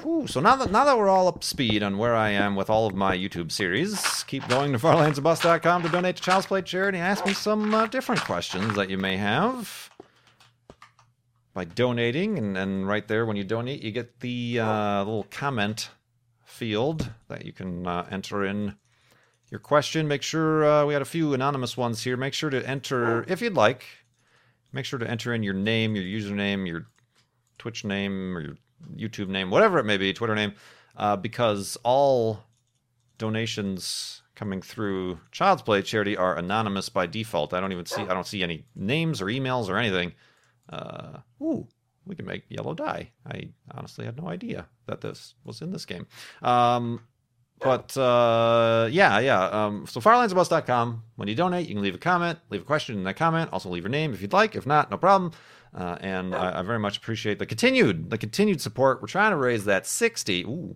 Whew. 0.07 0.29
So 0.29 0.39
now 0.39 0.55
that 0.55 0.71
now 0.71 0.85
that 0.85 0.97
we're 0.97 1.09
all 1.09 1.27
up 1.27 1.43
speed 1.43 1.83
on 1.83 1.99
where 1.99 2.15
I 2.15 2.31
am 2.31 2.55
with 2.55 2.71
all 2.71 2.87
of 2.87 2.95
my 2.95 3.17
YouTube 3.17 3.51
series, 3.51 4.23
keep 4.29 4.47
going 4.47 4.71
to 4.71 4.79
farlandsorbust.com 4.79 5.83
to 5.83 5.89
donate 5.89 6.15
to 6.15 6.23
Child's 6.23 6.47
Play 6.47 6.63
charity 6.63 6.99
and 6.99 7.05
ask 7.05 7.27
me 7.27 7.33
some 7.33 7.75
uh, 7.75 7.89
different 7.89 8.21
questions 8.21 8.77
that 8.77 8.89
you 8.89 8.99
may 8.99 9.17
have 9.17 9.91
by 11.55 11.65
donating. 11.65 12.39
And, 12.39 12.57
and 12.57 12.87
right 12.87 13.09
there, 13.09 13.27
when 13.27 13.37
you 13.37 13.43
donate, 13.43 13.83
you 13.83 13.91
get 13.91 14.21
the 14.21 14.61
uh, 14.61 14.99
little 14.99 15.27
comment 15.29 15.91
field 16.45 17.11
that 17.27 17.45
you 17.45 17.53
can 17.53 17.85
uh, 17.89 18.07
enter 18.09 18.45
in 18.45 18.77
your 19.51 19.59
question. 19.59 20.07
Make 20.07 20.23
sure 20.23 20.65
uh, 20.65 20.87
we 20.87 20.93
had 20.93 21.03
a 21.03 21.07
few 21.07 21.35
anonymous 21.35 21.77
ones 21.77 22.05
here. 22.05 22.17
Make 22.17 22.33
sure 22.33 22.51
to 22.51 22.65
enter 22.65 23.25
if 23.27 23.41
you'd 23.41 23.55
like 23.55 23.85
make 24.73 24.85
sure 24.85 25.01
to 25.01 25.11
enter 25.11 25.35
in 25.35 25.43
your 25.43 25.55
name, 25.55 25.97
your 25.97 26.05
username, 26.05 26.65
your 26.65 26.87
Twitch 27.59 27.85
name, 27.85 28.37
or 28.37 28.41
your 28.41 28.57
YouTube 28.95 29.29
name, 29.29 29.51
whatever 29.51 29.79
it 29.79 29.85
may 29.85 29.97
be, 29.97 30.13
Twitter 30.13 30.35
name, 30.35 30.55
uh, 30.97 31.17
because 31.17 31.77
all 31.83 32.41
donations 33.19 34.23
coming 34.35 34.61
through 34.61 35.19
Child's 35.33 35.63
Play 35.63 35.83
charity 35.83 36.17
are 36.17 36.37
anonymous 36.37 36.89
by 36.89 37.07
default. 37.07 37.55
I 37.55 37.61
don't 37.61 37.73
even 37.73 37.87
see 37.87 38.03
I 38.03 38.15
don't 38.15 38.27
see 38.27 38.43
any 38.43 38.67
names 38.75 39.21
or 39.21 39.27
emails 39.27 39.69
or 39.69 39.77
anything. 39.79 40.13
Uh, 40.69 41.19
ooh, 41.41 41.67
we 42.05 42.15
can 42.15 42.27
make 42.27 42.45
yellow 42.49 42.75
dye. 42.75 43.11
I 43.27 43.49
honestly 43.73 44.05
had 44.05 44.17
no 44.17 44.29
idea 44.29 44.67
that 44.87 45.01
this 45.01 45.35
was 45.45 45.61
in 45.63 45.73
this 45.73 45.87
game. 45.87 46.07
Um, 46.43 47.01
but 47.59 47.97
uh, 47.97 48.89
yeah, 48.91 49.19
yeah. 49.19 49.45
Um, 49.45 49.87
so 49.87 50.01
farlandsorbust.com. 50.01 51.03
When 51.17 51.29
you 51.29 51.35
donate, 51.35 51.69
you 51.69 51.75
can 51.75 51.83
leave 51.83 51.95
a 51.95 51.99
comment, 51.99 52.39
leave 52.51 52.63
a 52.63 52.67
question 52.67 52.97
in 52.97 53.05
that 53.05 53.17
comment. 53.17 53.51
Also, 53.53 53.71
leave 53.71 53.85
your 53.85 53.91
name 53.91 54.13
if 54.13 54.21
you'd 54.21 54.33
like. 54.33 54.55
If 54.55 54.67
not, 54.67 54.91
no 54.91 54.99
problem. 54.99 55.33
Uh, 55.77 55.99
and 56.01 56.35
I, 56.35 56.61
I, 56.61 56.63
very 56.63 56.79
much 56.79 56.97
appreciate 56.97 57.39
the 57.39 57.45
continued, 57.45 58.09
the 58.09 58.17
continued 58.17 58.63
support. 58.63 59.03
We're 59.03 59.09
trying 59.09 59.33
to 59.33 59.37
raise 59.37 59.67
that 59.67 59.87
sixty. 59.87 60.43
Ooh, 60.43 60.75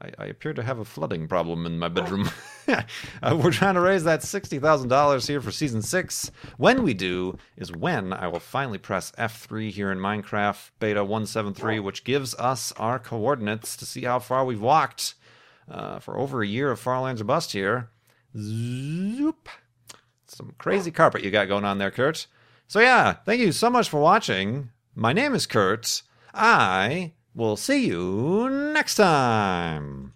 I, 0.00 0.10
I 0.18 0.24
appear 0.26 0.54
to 0.54 0.62
have 0.62 0.78
a 0.78 0.86
flooding 0.86 1.28
problem 1.28 1.66
in 1.66 1.78
my 1.78 1.88
bedroom. 1.88 2.30
uh, 2.68 3.38
we're 3.38 3.50
trying 3.50 3.74
to 3.74 3.80
raise 3.80 4.04
that 4.04 4.22
sixty 4.22 4.58
thousand 4.58 4.88
dollars 4.88 5.26
here 5.26 5.40
for 5.40 5.50
season 5.50 5.82
six. 5.82 6.30
When 6.56 6.82
we 6.82 6.94
do 6.94 7.36
is 7.56 7.72
when 7.72 8.12
I 8.12 8.28
will 8.28 8.40
finally 8.40 8.78
press 8.78 9.12
F 9.18 9.42
three 9.42 9.70
here 9.70 9.92
in 9.92 9.98
Minecraft 9.98 10.70
Beta 10.78 11.04
one 11.04 11.26
seven 11.26 11.52
three, 11.52 11.78
which 11.78 12.04
gives 12.04 12.34
us 12.36 12.72
our 12.78 12.98
coordinates 12.98 13.76
to 13.76 13.86
see 13.86 14.04
how 14.04 14.18
far 14.18 14.44
we've 14.44 14.60
walked 14.60 15.14
uh, 15.70 15.98
for 15.98 16.18
over 16.18 16.42
a 16.42 16.46
year 16.46 16.70
of 16.70 16.80
Farlands 16.80 17.20
or 17.20 17.24
Bust 17.24 17.52
here. 17.52 17.90
Zoop. 18.36 19.48
Some 20.26 20.54
crazy 20.58 20.90
carpet 20.90 21.22
you 21.22 21.30
got 21.30 21.48
going 21.48 21.64
on 21.64 21.78
there, 21.78 21.90
Kurt. 21.90 22.26
So, 22.74 22.80
yeah, 22.80 23.12
thank 23.24 23.40
you 23.40 23.52
so 23.52 23.70
much 23.70 23.88
for 23.88 24.00
watching. 24.00 24.70
My 24.96 25.12
name 25.12 25.32
is 25.32 25.46
Kurtz. 25.46 26.02
I 26.34 27.12
will 27.32 27.56
see 27.56 27.86
you 27.86 28.48
next 28.50 28.96
time. 28.96 30.14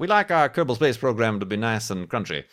We 0.00 0.06
like 0.06 0.30
our 0.30 0.48
Kerbal 0.48 0.76
Space 0.76 0.96
Program 0.96 1.38
to 1.40 1.44
be 1.44 1.58
nice 1.58 1.90
and 1.90 2.08
crunchy. 2.08 2.44